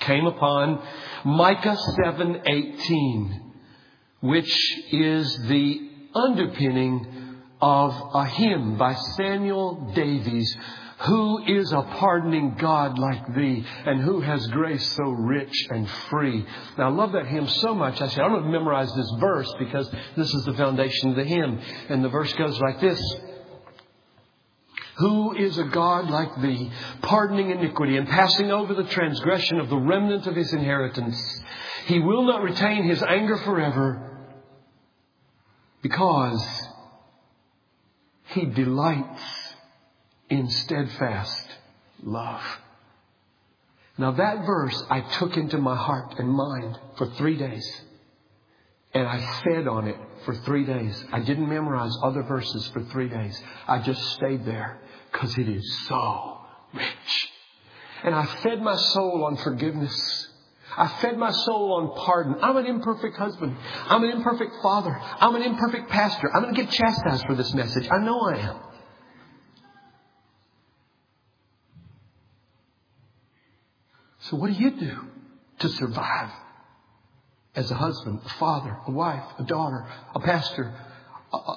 came 0.00 0.26
upon 0.26 0.80
Micah 1.24 1.76
7:18 2.04 3.41
which 4.22 4.78
is 4.92 5.36
the 5.48 5.90
underpinning 6.14 7.40
of 7.60 7.94
a 8.14 8.24
hymn 8.24 8.78
by 8.78 8.94
Samuel 8.94 9.92
Davies, 9.94 10.56
who 11.00 11.44
is 11.44 11.72
a 11.72 11.82
pardoning 11.82 12.54
God 12.56 13.00
like 13.00 13.34
thee, 13.34 13.64
and 13.84 14.00
who 14.00 14.20
has 14.20 14.46
grace 14.48 14.88
so 14.92 15.10
rich 15.10 15.66
and 15.70 15.90
free. 16.08 16.46
Now, 16.78 16.88
I 16.88 16.92
love 16.92 17.12
that 17.12 17.26
hymn 17.26 17.48
so 17.48 17.74
much. 17.74 18.00
I 18.00 18.08
said, 18.08 18.20
I'm 18.20 18.30
going 18.30 18.44
to 18.44 18.48
memorize 18.48 18.94
this 18.94 19.12
verse 19.18 19.52
because 19.58 19.90
this 20.16 20.32
is 20.32 20.44
the 20.44 20.54
foundation 20.54 21.10
of 21.10 21.16
the 21.16 21.24
hymn. 21.24 21.60
And 21.88 22.04
the 22.04 22.08
verse 22.08 22.32
goes 22.34 22.60
like 22.60 22.80
this. 22.80 23.00
Who 24.98 25.34
is 25.34 25.58
a 25.58 25.64
God 25.64 26.10
like 26.10 26.40
thee, 26.40 26.70
pardoning 27.02 27.50
iniquity 27.50 27.96
and 27.96 28.06
passing 28.06 28.52
over 28.52 28.74
the 28.74 28.84
transgression 28.84 29.58
of 29.58 29.68
the 29.68 29.78
remnant 29.78 30.28
of 30.28 30.36
his 30.36 30.52
inheritance? 30.52 31.42
He 31.86 31.98
will 31.98 32.24
not 32.24 32.42
retain 32.42 32.84
his 32.84 33.02
anger 33.02 33.38
forever 33.38 34.10
because 35.82 36.68
he 38.26 38.46
delights 38.46 39.22
in 40.30 40.48
steadfast 40.48 41.48
love. 42.02 42.42
Now 43.98 44.12
that 44.12 44.46
verse 44.46 44.82
I 44.88 45.00
took 45.18 45.36
into 45.36 45.58
my 45.58 45.76
heart 45.76 46.14
and 46.18 46.28
mind 46.30 46.78
for 46.96 47.06
three 47.14 47.36
days. 47.36 47.82
And 48.94 49.06
I 49.06 49.40
fed 49.42 49.66
on 49.68 49.88
it 49.88 49.96
for 50.24 50.34
three 50.34 50.64
days. 50.64 51.04
I 51.12 51.20
didn't 51.20 51.48
memorize 51.48 51.96
other 52.02 52.22
verses 52.22 52.68
for 52.68 52.82
three 52.84 53.08
days. 53.08 53.42
I 53.66 53.78
just 53.78 54.02
stayed 54.12 54.44
there 54.44 54.78
because 55.10 55.36
it 55.38 55.48
is 55.48 55.86
so 55.88 56.38
rich. 56.74 57.30
And 58.04 58.14
I 58.14 58.26
fed 58.26 58.60
my 58.60 58.76
soul 58.76 59.24
on 59.24 59.36
forgiveness. 59.36 60.28
I 60.76 60.88
fed 61.00 61.18
my 61.18 61.30
soul 61.30 61.74
on 61.74 62.04
pardon. 62.04 62.36
I'm 62.40 62.56
an 62.56 62.66
imperfect 62.66 63.16
husband. 63.16 63.56
I'm 63.86 64.04
an 64.04 64.10
imperfect 64.10 64.52
father. 64.62 64.98
I'm 65.00 65.34
an 65.34 65.42
imperfect 65.42 65.90
pastor. 65.90 66.30
I'm 66.34 66.42
going 66.42 66.54
to 66.54 66.62
get 66.62 66.70
chastised 66.70 67.26
for 67.26 67.34
this 67.34 67.52
message. 67.54 67.88
I 67.90 67.98
know 67.98 68.20
I 68.20 68.36
am. 68.38 68.56
So 74.20 74.36
what 74.36 74.46
do 74.48 74.54
you 74.54 74.70
do 74.70 74.98
to 75.58 75.68
survive 75.68 76.30
as 77.54 77.70
a 77.70 77.74
husband, 77.74 78.20
a 78.24 78.28
father, 78.30 78.78
a 78.86 78.90
wife, 78.90 79.24
a 79.38 79.42
daughter, 79.42 79.86
a 80.14 80.20
pastor, 80.20 80.72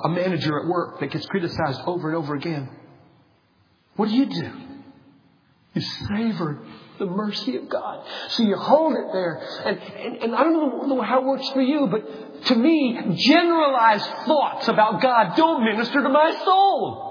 a 0.04 0.10
manager 0.10 0.60
at 0.60 0.68
work 0.68 1.00
that 1.00 1.12
gets 1.12 1.26
criticized 1.28 1.82
over 1.86 2.10
and 2.10 2.18
over 2.18 2.36
again? 2.36 2.70
What 3.96 4.10
do 4.10 4.16
you 4.16 4.26
do? 4.26 4.52
You 5.74 5.82
savor 5.82 6.60
the 7.00 7.06
mercy 7.06 7.58
of 7.58 7.70
God. 7.70 8.06
So 8.30 8.44
you 8.44 8.56
hold 8.56 8.94
it 8.94 9.12
there. 9.12 9.42
And, 9.66 9.80
and, 9.80 10.24
and 10.24 10.36
I 10.36 10.44
don't 10.44 10.90
know 10.90 11.02
how 11.02 11.22
it 11.22 11.26
works 11.26 11.50
for 11.50 11.62
you, 11.62 11.88
but 11.88 12.46
to 12.46 12.56
me, 12.56 13.16
generalized 13.16 14.06
thoughts 14.26 14.68
about 14.68 15.02
God 15.02 15.36
don't 15.36 15.64
minister 15.64 16.02
to 16.02 16.10
my 16.10 16.32
soul. 16.44 17.06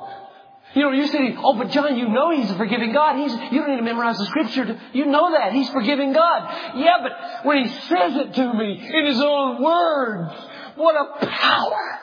You 0.74 0.82
know, 0.82 0.91
you 0.91 1.07
say, 1.07 1.37
oh, 1.39 1.55
but 1.55 1.70
John, 1.70 1.97
you 1.97 2.09
know 2.09 2.37
He's 2.37 2.51
a 2.51 2.57
forgiving 2.57 2.93
God. 2.93 3.16
He's, 3.16 3.32
you 3.53 3.61
don't 3.61 3.70
need 3.70 3.76
to 3.76 3.82
memorize 3.82 4.18
the 4.18 4.26
scripture. 4.26 4.64
To, 4.64 4.80
you 4.93 5.07
know 5.07 5.30
that. 5.30 5.53
He's 5.53 5.70
forgiving 5.70 6.12
God. 6.12 6.76
Yeah, 6.76 6.97
but 7.01 7.47
when 7.47 7.64
He 7.64 7.68
says 7.68 8.16
it 8.16 8.35
to 8.35 8.55
me 8.55 8.91
in 8.93 9.07
His 9.07 9.20
own 9.20 9.62
words, 9.62 10.35
what 10.74 10.97
a 10.97 11.26
power. 11.26 12.01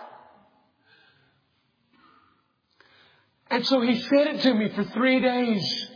And 3.49 3.65
so 3.67 3.81
He 3.81 3.99
said 3.99 4.27
it 4.27 4.41
to 4.43 4.53
me 4.53 4.69
for 4.69 4.85
three 4.85 5.19
days. 5.19 5.87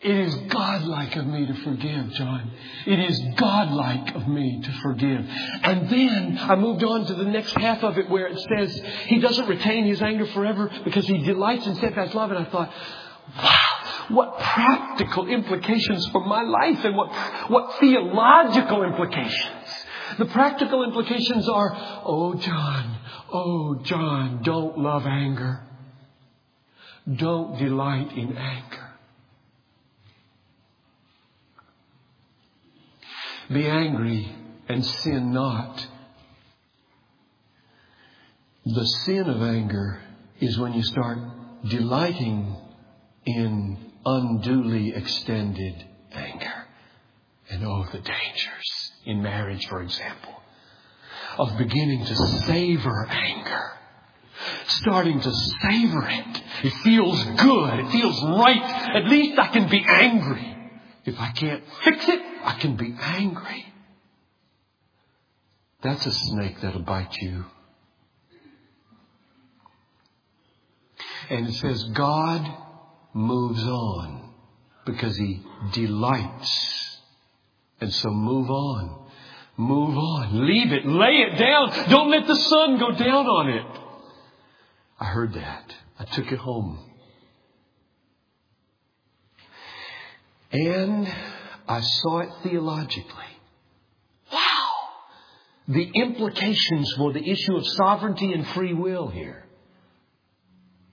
It 0.00 0.14
is 0.14 0.34
godlike 0.48 1.16
of 1.16 1.26
me 1.26 1.46
to 1.46 1.54
forgive, 1.54 2.10
John. 2.12 2.50
It 2.86 2.98
is 2.98 3.18
godlike 3.36 4.14
of 4.14 4.28
me 4.28 4.60
to 4.62 4.72
forgive. 4.82 5.26
And 5.62 5.88
then 5.88 6.38
I 6.38 6.54
moved 6.54 6.84
on 6.84 7.06
to 7.06 7.14
the 7.14 7.24
next 7.24 7.52
half 7.52 7.82
of 7.82 7.96
it 7.96 8.10
where 8.10 8.26
it 8.26 8.38
says 8.38 8.82
he 9.06 9.20
doesn't 9.20 9.48
retain 9.48 9.86
his 9.86 10.02
anger 10.02 10.26
forever 10.26 10.70
because 10.84 11.06
he 11.06 11.18
delights 11.18 11.66
in 11.66 11.76
steadfast 11.76 12.14
love. 12.14 12.30
And 12.30 12.46
I 12.46 12.50
thought, 12.50 12.70
wow, 13.38 13.76
what 14.08 14.38
practical 14.38 15.28
implications 15.28 16.06
for 16.08 16.24
my 16.26 16.42
life 16.42 16.84
and 16.84 16.94
what, 16.94 17.12
what 17.50 17.80
theological 17.80 18.84
implications. 18.84 19.86
The 20.18 20.26
practical 20.26 20.84
implications 20.84 21.48
are, 21.48 21.72
oh, 22.04 22.34
John, 22.34 22.98
oh, 23.32 23.80
John, 23.82 24.42
don't 24.42 24.78
love 24.78 25.06
anger. 25.06 25.62
Don't 27.12 27.58
delight 27.58 28.12
in 28.12 28.36
anger. 28.36 28.75
Be 33.52 33.66
angry 33.66 34.34
and 34.68 34.84
sin 34.84 35.32
not. 35.32 35.86
The 38.64 38.84
sin 38.84 39.28
of 39.28 39.40
anger 39.40 40.00
is 40.40 40.58
when 40.58 40.72
you 40.72 40.82
start 40.82 41.18
delighting 41.68 42.56
in 43.24 43.92
unduly 44.04 44.94
extended 44.94 45.84
anger. 46.12 46.66
And 47.48 47.64
oh, 47.64 47.84
the 47.92 47.98
dangers 47.98 48.92
in 49.04 49.22
marriage, 49.22 49.64
for 49.68 49.80
example, 49.82 50.34
of 51.38 51.56
beginning 51.56 52.04
to 52.06 52.16
savor 52.16 53.06
anger. 53.08 53.72
Starting 54.66 55.20
to 55.20 55.32
savor 55.32 56.08
it. 56.08 56.42
It 56.64 56.72
feels 56.82 57.22
good. 57.24 57.78
It 57.78 57.90
feels 57.92 58.22
right. 58.24 58.96
At 58.96 59.08
least 59.08 59.38
I 59.38 59.46
can 59.48 59.68
be 59.68 59.84
angry. 59.88 60.55
If 61.06 61.20
I 61.20 61.30
can't 61.30 61.62
fix 61.84 62.08
it, 62.08 62.20
I 62.44 62.58
can 62.58 62.76
be 62.76 62.94
angry. 63.00 63.64
That's 65.82 66.04
a 66.04 66.12
snake 66.12 66.60
that'll 66.60 66.82
bite 66.82 67.16
you. 67.20 67.44
And 71.30 71.46
it 71.48 71.52
says 71.54 71.84
God 71.84 72.44
moves 73.14 73.62
on 73.62 74.30
because 74.84 75.16
he 75.16 75.42
delights. 75.72 76.98
And 77.80 77.92
so 77.92 78.10
move 78.10 78.50
on. 78.50 79.06
Move 79.56 79.96
on. 79.96 80.46
Leave 80.46 80.72
it. 80.72 80.86
Lay 80.86 81.24
it 81.28 81.38
down. 81.38 81.88
Don't 81.88 82.10
let 82.10 82.26
the 82.26 82.34
sun 82.36 82.78
go 82.78 82.90
down 82.92 83.26
on 83.26 83.48
it. 83.48 83.80
I 84.98 85.04
heard 85.04 85.34
that. 85.34 85.74
I 85.98 86.04
took 86.04 86.32
it 86.32 86.38
home. 86.38 86.78
And 90.52 91.08
I 91.68 91.80
saw 91.80 92.20
it 92.20 92.30
theologically. 92.42 93.24
Wow! 94.32 94.68
The 95.68 95.90
implications 95.94 96.92
for 96.96 97.12
the 97.12 97.28
issue 97.28 97.56
of 97.56 97.66
sovereignty 97.66 98.32
and 98.32 98.46
free 98.48 98.74
will 98.74 99.08
here. 99.08 99.44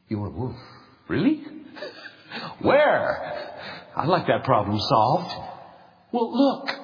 You 0.08 0.20
went, 0.20 0.34
whoa, 0.34 0.56
really? 1.08 1.44
Where? 2.62 3.52
I'd 3.96 4.08
like 4.08 4.28
that 4.28 4.44
problem 4.44 4.80
solved. 4.80 5.36
Well, 6.12 6.36
look. 6.36 6.80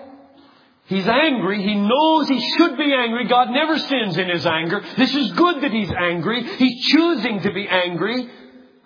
He's 0.86 1.08
angry. 1.08 1.62
He 1.62 1.76
knows 1.76 2.28
he 2.28 2.56
should 2.58 2.78
be 2.78 2.92
angry. 2.94 3.28
God 3.28 3.50
never 3.52 3.78
sins 3.78 4.18
in 4.18 4.30
his 4.30 4.46
anger. 4.46 4.82
This 4.98 5.14
is 5.14 5.32
good 5.34 5.62
that 5.62 5.72
he's 5.72 5.92
angry. 5.92 6.44
He's 6.58 6.88
choosing 6.88 7.42
to 7.42 7.54
be 7.54 7.68
angry. 7.68 8.28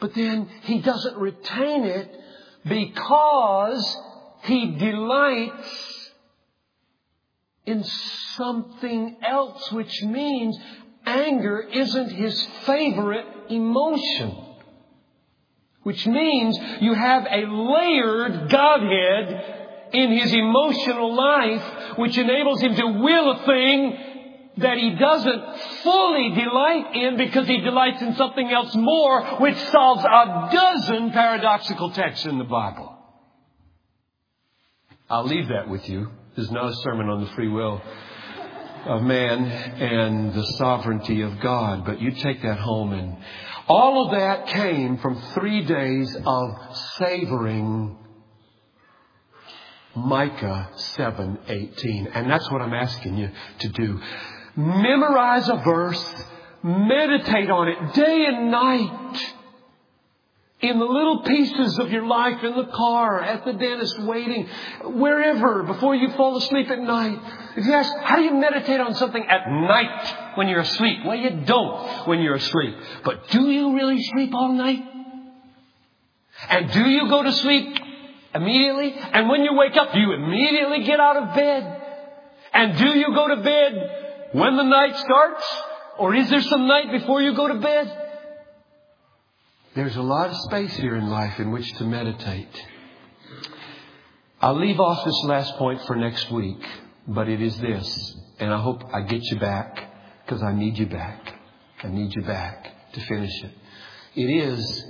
But 0.01 0.13
then 0.13 0.49
he 0.63 0.81
doesn't 0.81 1.17
retain 1.17 1.85
it 1.85 2.13
because 2.65 3.97
he 4.43 4.75
delights 4.77 6.11
in 7.65 7.83
something 8.35 9.17
else, 9.21 9.71
which 9.71 10.03
means 10.03 10.57
anger 11.05 11.59
isn't 11.61 12.09
his 12.09 12.41
favorite 12.65 13.25
emotion. 13.49 14.37
Which 15.83 16.05
means 16.07 16.57
you 16.81 16.93
have 16.93 17.25
a 17.25 17.45
layered 17.45 18.49
Godhead 18.49 19.89
in 19.93 20.11
his 20.11 20.33
emotional 20.33 21.13
life, 21.15 21.97
which 21.97 22.17
enables 22.17 22.61
him 22.61 22.75
to 22.75 22.85
will 22.85 23.31
a 23.31 23.45
thing 23.45 24.12
that 24.57 24.77
he 24.77 24.95
doesn't 24.95 25.59
fully 25.83 26.31
delight 26.35 26.95
in 26.95 27.17
because 27.17 27.47
he 27.47 27.61
delights 27.61 28.01
in 28.01 28.15
something 28.15 28.51
else 28.51 28.75
more, 28.75 29.23
which 29.39 29.57
solves 29.57 30.03
a 30.03 30.49
dozen 30.51 31.11
paradoxical 31.11 31.91
texts 31.91 32.25
in 32.25 32.37
the 32.37 32.43
Bible. 32.43 32.95
I'll 35.09 35.25
leave 35.25 35.47
that 35.49 35.69
with 35.69 35.87
you. 35.89 36.09
This 36.35 36.45
is 36.45 36.51
not 36.51 36.69
a 36.69 36.75
sermon 36.77 37.09
on 37.09 37.23
the 37.23 37.31
free 37.31 37.49
will 37.49 37.81
of 38.85 39.01
man 39.01 39.45
and 39.45 40.33
the 40.33 40.45
sovereignty 40.57 41.21
of 41.21 41.39
God, 41.39 41.85
but 41.85 42.01
you 42.01 42.11
take 42.11 42.41
that 42.41 42.59
home 42.59 42.93
and 42.93 43.17
all 43.67 44.05
of 44.05 44.11
that 44.19 44.47
came 44.47 44.97
from 44.97 45.21
three 45.33 45.63
days 45.63 46.15
of 46.25 46.75
savoring 46.97 47.97
Micah 49.95 50.69
7:18. 50.75 52.07
And 52.13 52.29
that's 52.29 52.49
what 52.51 52.61
I'm 52.61 52.73
asking 52.73 53.17
you 53.17 53.29
to 53.59 53.67
do. 53.69 54.01
Memorize 54.55 55.49
a 55.49 55.55
verse, 55.57 56.25
meditate 56.61 57.49
on 57.49 57.67
it 57.69 57.93
day 57.93 58.25
and 58.27 58.51
night 58.51 59.33
in 60.63 60.79
the 60.79 60.85
little 60.85 61.23
pieces 61.23 61.77
of 61.79 61.91
your 61.91 62.05
life, 62.05 62.41
in 62.41 62.55
the 62.55 62.67
car, 62.67 63.21
at 63.21 63.43
the 63.43 63.51
dentist, 63.51 64.01
waiting, 64.03 64.47
wherever, 64.83 65.63
before 65.63 65.93
you 65.93 66.09
fall 66.11 66.37
asleep 66.37 66.69
at 66.69 66.79
night. 66.79 67.19
If 67.57 67.65
you 67.65 67.73
ask, 67.73 67.91
how 68.01 68.15
do 68.15 68.21
you 68.23 68.33
meditate 68.33 68.79
on 68.79 68.95
something 68.95 69.25
at 69.27 69.41
night 69.49 70.37
when 70.37 70.47
you're 70.47 70.61
asleep? 70.61 70.99
Well, 71.05 71.17
you 71.17 71.31
don't 71.45 72.07
when 72.07 72.21
you're 72.21 72.35
asleep. 72.35 72.75
But 73.03 73.27
do 73.29 73.49
you 73.51 73.75
really 73.75 74.01
sleep 74.03 74.33
all 74.33 74.53
night? 74.53 74.83
And 76.49 76.71
do 76.71 76.89
you 76.89 77.09
go 77.09 77.23
to 77.23 77.31
sleep 77.33 77.77
immediately? 78.33 78.93
And 78.93 79.27
when 79.27 79.41
you 79.43 79.53
wake 79.55 79.75
up, 79.75 79.91
do 79.91 79.99
you 79.99 80.13
immediately 80.13 80.85
get 80.85 80.99
out 80.99 81.17
of 81.17 81.35
bed? 81.35 81.81
And 82.53 82.77
do 82.77 82.97
you 82.97 83.13
go 83.13 83.35
to 83.35 83.41
bed 83.41 84.02
when 84.33 84.57
the 84.57 84.63
night 84.63 84.97
starts? 84.97 85.45
Or 85.97 86.13
is 86.13 86.29
there 86.29 86.41
some 86.41 86.67
night 86.67 86.91
before 86.91 87.21
you 87.21 87.35
go 87.35 87.47
to 87.47 87.55
bed? 87.55 87.99
There's 89.75 89.95
a 89.95 90.01
lot 90.01 90.29
of 90.29 90.37
space 90.37 90.75
here 90.75 90.95
in 90.95 91.09
life 91.09 91.39
in 91.39 91.51
which 91.51 91.71
to 91.75 91.83
meditate. 91.85 92.65
I'll 94.41 94.59
leave 94.59 94.79
off 94.79 95.05
this 95.05 95.23
last 95.23 95.55
point 95.55 95.81
for 95.85 95.95
next 95.95 96.29
week, 96.31 96.63
but 97.07 97.29
it 97.29 97.41
is 97.41 97.57
this, 97.59 98.15
and 98.39 98.53
I 98.53 98.61
hope 98.61 98.83
I 98.93 99.01
get 99.01 99.23
you 99.23 99.39
back 99.39 99.91
because 100.25 100.43
I 100.43 100.51
need 100.53 100.77
you 100.77 100.87
back. 100.87 101.39
I 101.83 101.87
need 101.87 102.13
you 102.13 102.23
back 102.23 102.67
to 102.93 102.99
finish 103.01 103.31
it. 103.43 103.51
It 104.15 104.49
is 104.49 104.85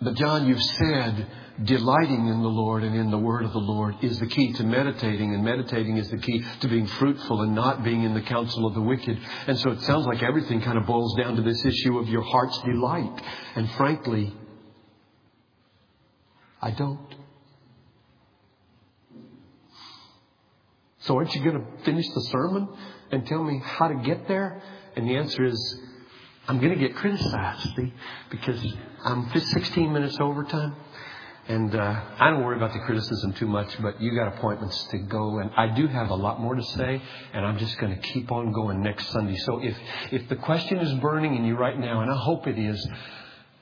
But 0.00 0.14
John, 0.14 0.46
you've 0.46 0.62
said 0.62 1.26
delighting 1.64 2.26
in 2.28 2.42
the 2.42 2.48
Lord 2.48 2.82
and 2.82 2.94
in 2.94 3.10
the 3.10 3.18
word 3.18 3.44
of 3.44 3.52
the 3.52 3.58
Lord 3.58 3.96
is 4.02 4.18
the 4.18 4.26
key 4.26 4.52
to 4.54 4.64
meditating, 4.64 5.34
and 5.34 5.44
meditating 5.44 5.96
is 5.96 6.10
the 6.10 6.18
key 6.18 6.44
to 6.60 6.68
being 6.68 6.86
fruitful 6.86 7.42
and 7.42 7.54
not 7.54 7.82
being 7.82 8.02
in 8.02 8.14
the 8.14 8.20
counsel 8.20 8.66
of 8.66 8.74
the 8.74 8.80
wicked. 8.80 9.18
And 9.46 9.58
so 9.58 9.70
it 9.70 9.80
sounds 9.82 10.06
like 10.06 10.22
everything 10.22 10.60
kind 10.60 10.78
of 10.78 10.86
boils 10.86 11.14
down 11.16 11.36
to 11.36 11.42
this 11.42 11.64
issue 11.64 11.98
of 11.98 12.08
your 12.08 12.22
heart's 12.22 12.60
delight. 12.62 13.22
And 13.54 13.70
frankly, 13.72 14.34
I 16.60 16.70
don't. 16.72 17.14
So 21.00 21.16
aren't 21.16 21.34
you 21.34 21.44
going 21.44 21.64
to 21.64 21.84
finish 21.84 22.08
the 22.08 22.22
sermon 22.22 22.68
and 23.12 23.26
tell 23.26 23.42
me 23.42 23.60
how 23.64 23.88
to 23.88 23.94
get 23.94 24.26
there? 24.26 24.60
And 24.96 25.08
the 25.08 25.16
answer 25.16 25.44
is, 25.44 25.80
I'm 26.48 26.58
going 26.58 26.76
to 26.76 26.78
get 26.78 26.96
criticized, 26.96 27.76
see, 27.76 27.92
because 28.30 28.64
I'm 29.04 29.30
16 29.32 29.92
minutes 29.92 30.16
overtime. 30.20 30.74
And 31.48 31.74
uh, 31.76 32.00
I 32.18 32.30
don't 32.30 32.42
worry 32.42 32.56
about 32.56 32.72
the 32.72 32.80
criticism 32.80 33.32
too 33.34 33.46
much, 33.46 33.80
but 33.80 34.00
you 34.00 34.12
got 34.16 34.36
appointments 34.36 34.82
to 34.88 34.98
go, 34.98 35.38
and 35.38 35.50
I 35.56 35.68
do 35.68 35.86
have 35.86 36.10
a 36.10 36.14
lot 36.14 36.40
more 36.40 36.56
to 36.56 36.62
say, 36.62 37.00
and 37.32 37.46
I'm 37.46 37.56
just 37.58 37.78
going 37.78 37.94
to 37.94 38.00
keep 38.00 38.32
on 38.32 38.52
going 38.52 38.82
next 38.82 39.08
Sunday. 39.10 39.36
So 39.36 39.62
if 39.62 39.76
if 40.10 40.28
the 40.28 40.36
question 40.36 40.78
is 40.78 40.92
burning 40.94 41.36
in 41.36 41.44
you 41.44 41.56
right 41.56 41.78
now, 41.78 42.00
and 42.00 42.10
I 42.10 42.16
hope 42.16 42.48
it 42.48 42.58
is, 42.58 42.84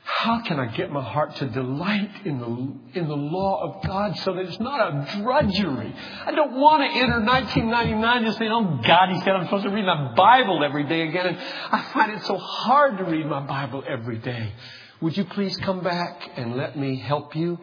how 0.05 0.43
can 0.43 0.61
I 0.61 0.67
get 0.67 0.91
my 0.91 1.03
heart 1.03 1.35
to 1.37 1.47
delight 1.47 2.27
in 2.27 2.39
the, 2.39 2.99
in 3.01 3.09
the 3.09 3.17
law 3.17 3.63
of 3.63 3.87
God 3.87 4.17
so 4.19 4.35
that 4.35 4.45
it's 4.45 4.61
not 4.61 4.81
a 4.81 5.21
drudgery? 5.23 5.95
I 6.27 6.31
don't 6.31 6.61
want 6.61 6.83
to 6.83 6.99
enter 6.99 7.21
1999 7.21 8.25
just 8.25 8.39
saying, 8.39 8.53
oh 8.53 8.81
God, 8.87 9.09
He 9.09 9.19
said 9.21 9.31
I'm 9.31 9.45
supposed 9.45 9.65
to 9.65 9.71
read 9.71 9.87
my 9.87 10.15
Bible 10.15 10.63
every 10.63 10.85
day 10.85 11.09
again. 11.09 11.27
And 11.29 11.39
I 11.39 11.83
find 11.93 12.13
it 12.13 12.23
so 12.25 12.37
hard 12.37 12.99
to 12.99 13.05
read 13.05 13.27
my 13.27 13.41
Bible 13.41 13.83
every 13.89 14.19
day. 14.19 14.53
Would 15.01 15.17
you 15.17 15.25
please 15.25 15.57
come 15.59 15.83
back 15.83 16.31
and 16.37 16.55
let 16.55 16.79
me 16.79 16.97
help 16.97 17.35
you 17.35 17.59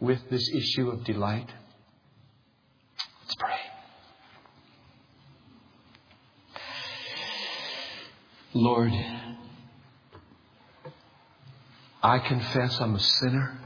with 0.00 0.28
this 0.30 0.48
issue 0.48 0.90
of 0.90 1.04
delight? 1.04 1.48
Let's 3.22 3.34
pray. 3.36 3.56
Lord, 8.54 8.92
I 12.02 12.18
confess 12.20 12.80
I'm 12.80 12.94
a 12.94 13.00
sinner. 13.00 13.58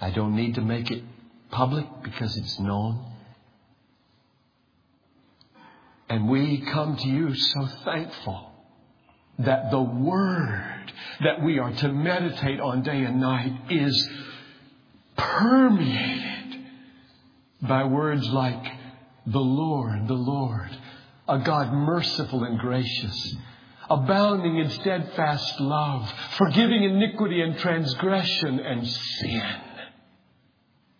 I 0.00 0.10
don't 0.10 0.36
need 0.36 0.54
to 0.54 0.60
make 0.60 0.90
it 0.90 1.02
public 1.50 1.86
because 2.02 2.36
it's 2.36 2.58
known. 2.60 3.04
And 6.08 6.28
we 6.28 6.60
come 6.72 6.96
to 6.96 7.06
you 7.08 7.34
so 7.34 7.66
thankful 7.84 8.50
that 9.40 9.70
the 9.70 9.80
word 9.80 10.92
that 11.20 11.42
we 11.42 11.58
are 11.58 11.72
to 11.72 11.88
meditate 11.92 12.60
on 12.60 12.82
day 12.82 13.04
and 13.04 13.20
night 13.20 13.52
is 13.70 14.08
permeated 15.18 16.64
by 17.60 17.84
words 17.84 18.26
like 18.28 18.64
the 19.26 19.38
Lord, 19.38 20.08
the 20.08 20.14
Lord, 20.14 20.70
a 21.28 21.38
God 21.40 21.72
merciful 21.72 22.44
and 22.44 22.58
gracious, 22.58 23.36
abounding 23.90 24.58
in 24.58 24.70
steadfast 24.70 25.60
love, 25.60 26.10
forgiving 26.36 26.84
iniquity 26.84 27.42
and 27.42 27.58
transgression 27.58 28.60
and 28.60 28.86
sin. 28.86 29.60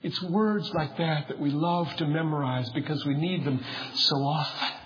It's 0.02 0.22
words 0.22 0.72
like 0.74 0.96
that 0.98 1.28
that 1.28 1.40
we 1.40 1.50
love 1.50 1.94
to 1.96 2.06
memorize 2.06 2.68
because 2.70 3.04
we 3.04 3.14
need 3.14 3.44
them 3.44 3.60
so 3.94 4.16
often. 4.16 4.77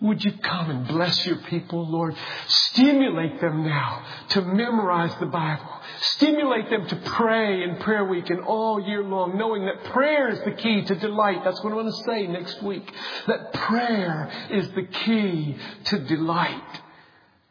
Would 0.00 0.24
you 0.24 0.32
come 0.38 0.70
and 0.70 0.86
bless 0.86 1.26
your 1.26 1.38
people, 1.38 1.84
Lord? 1.84 2.14
Stimulate 2.46 3.40
them 3.40 3.64
now 3.64 4.04
to 4.30 4.42
memorize 4.42 5.12
the 5.18 5.26
Bible. 5.26 5.66
Stimulate 6.00 6.70
them 6.70 6.86
to 6.86 6.96
pray 6.96 7.64
in 7.64 7.76
prayer 7.78 8.04
week 8.04 8.30
and 8.30 8.44
all 8.44 8.80
year 8.80 9.02
long, 9.02 9.36
knowing 9.36 9.66
that 9.66 9.82
prayer 9.92 10.28
is 10.28 10.38
the 10.44 10.52
key 10.52 10.84
to 10.84 10.94
delight. 10.94 11.42
That's 11.42 11.62
what 11.64 11.70
I'm 11.70 11.80
going 11.80 11.86
to 11.86 12.04
say 12.04 12.28
next 12.28 12.62
week. 12.62 12.88
That 13.26 13.52
prayer 13.52 14.30
is 14.50 14.68
the 14.70 14.84
key 14.84 15.56
to 15.86 15.98
delight. 15.98 16.80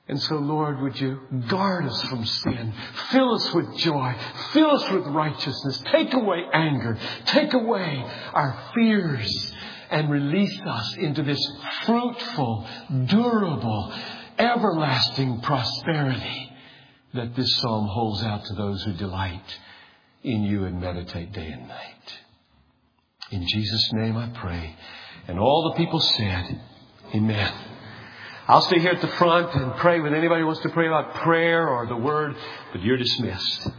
And 0.10 0.22
so, 0.22 0.36
Lord, 0.36 0.80
would 0.80 0.98
you 1.02 1.20
guard 1.50 1.86
us 1.86 2.02
from 2.04 2.26
sin? 2.26 2.74
Fill 3.12 3.34
us 3.34 3.54
with 3.54 3.76
joy. 3.76 4.16
Fill 4.54 4.72
us 4.72 4.90
with 4.90 5.06
righteousness. 5.08 5.84
Take 5.92 6.14
away 6.14 6.46
anger. 6.54 6.98
Take 7.26 7.54
away 7.54 8.06
our 8.34 8.58
fears 8.74 9.54
and 9.90 10.10
release 10.10 10.60
us 10.66 10.96
into 10.98 11.24
this 11.24 11.42
fruitful, 11.86 12.68
durable, 13.06 13.94
everlasting 14.38 15.42
prosperity 15.42 16.52
that 17.14 17.36
this 17.36 17.56
psalm 17.58 17.88
holds 17.88 18.24
out 18.24 18.46
to 18.46 18.54
those 18.54 18.84
who 18.84 18.94
delight 18.94 19.60
in 20.24 20.44
you 20.44 20.66
and 20.66 20.80
meditate 20.82 21.32
day 21.32 21.48
and 21.48 21.68
night. 21.68 22.20
In 23.32 23.46
Jesus' 23.48 23.92
name 23.94 24.18
I 24.18 24.30
pray. 24.30 24.76
And 25.28 25.40
all 25.40 25.72
the 25.72 25.84
people 25.84 26.00
said, 26.00 26.62
Amen. 27.14 27.54
I'll 28.48 28.62
stay 28.62 28.80
here 28.80 28.92
at 28.92 29.02
the 29.02 29.08
front 29.08 29.54
and 29.56 29.76
pray 29.76 30.00
with 30.00 30.14
anybody 30.14 30.42
who 30.42 30.48
wants 30.48 30.62
to 30.62 30.70
pray 30.70 30.88
about 30.88 31.16
prayer 31.16 31.68
or 31.68 31.86
the 31.86 31.98
word, 31.98 32.36
but 32.72 32.82
you're 32.82 32.98
dismissed. 32.98 33.70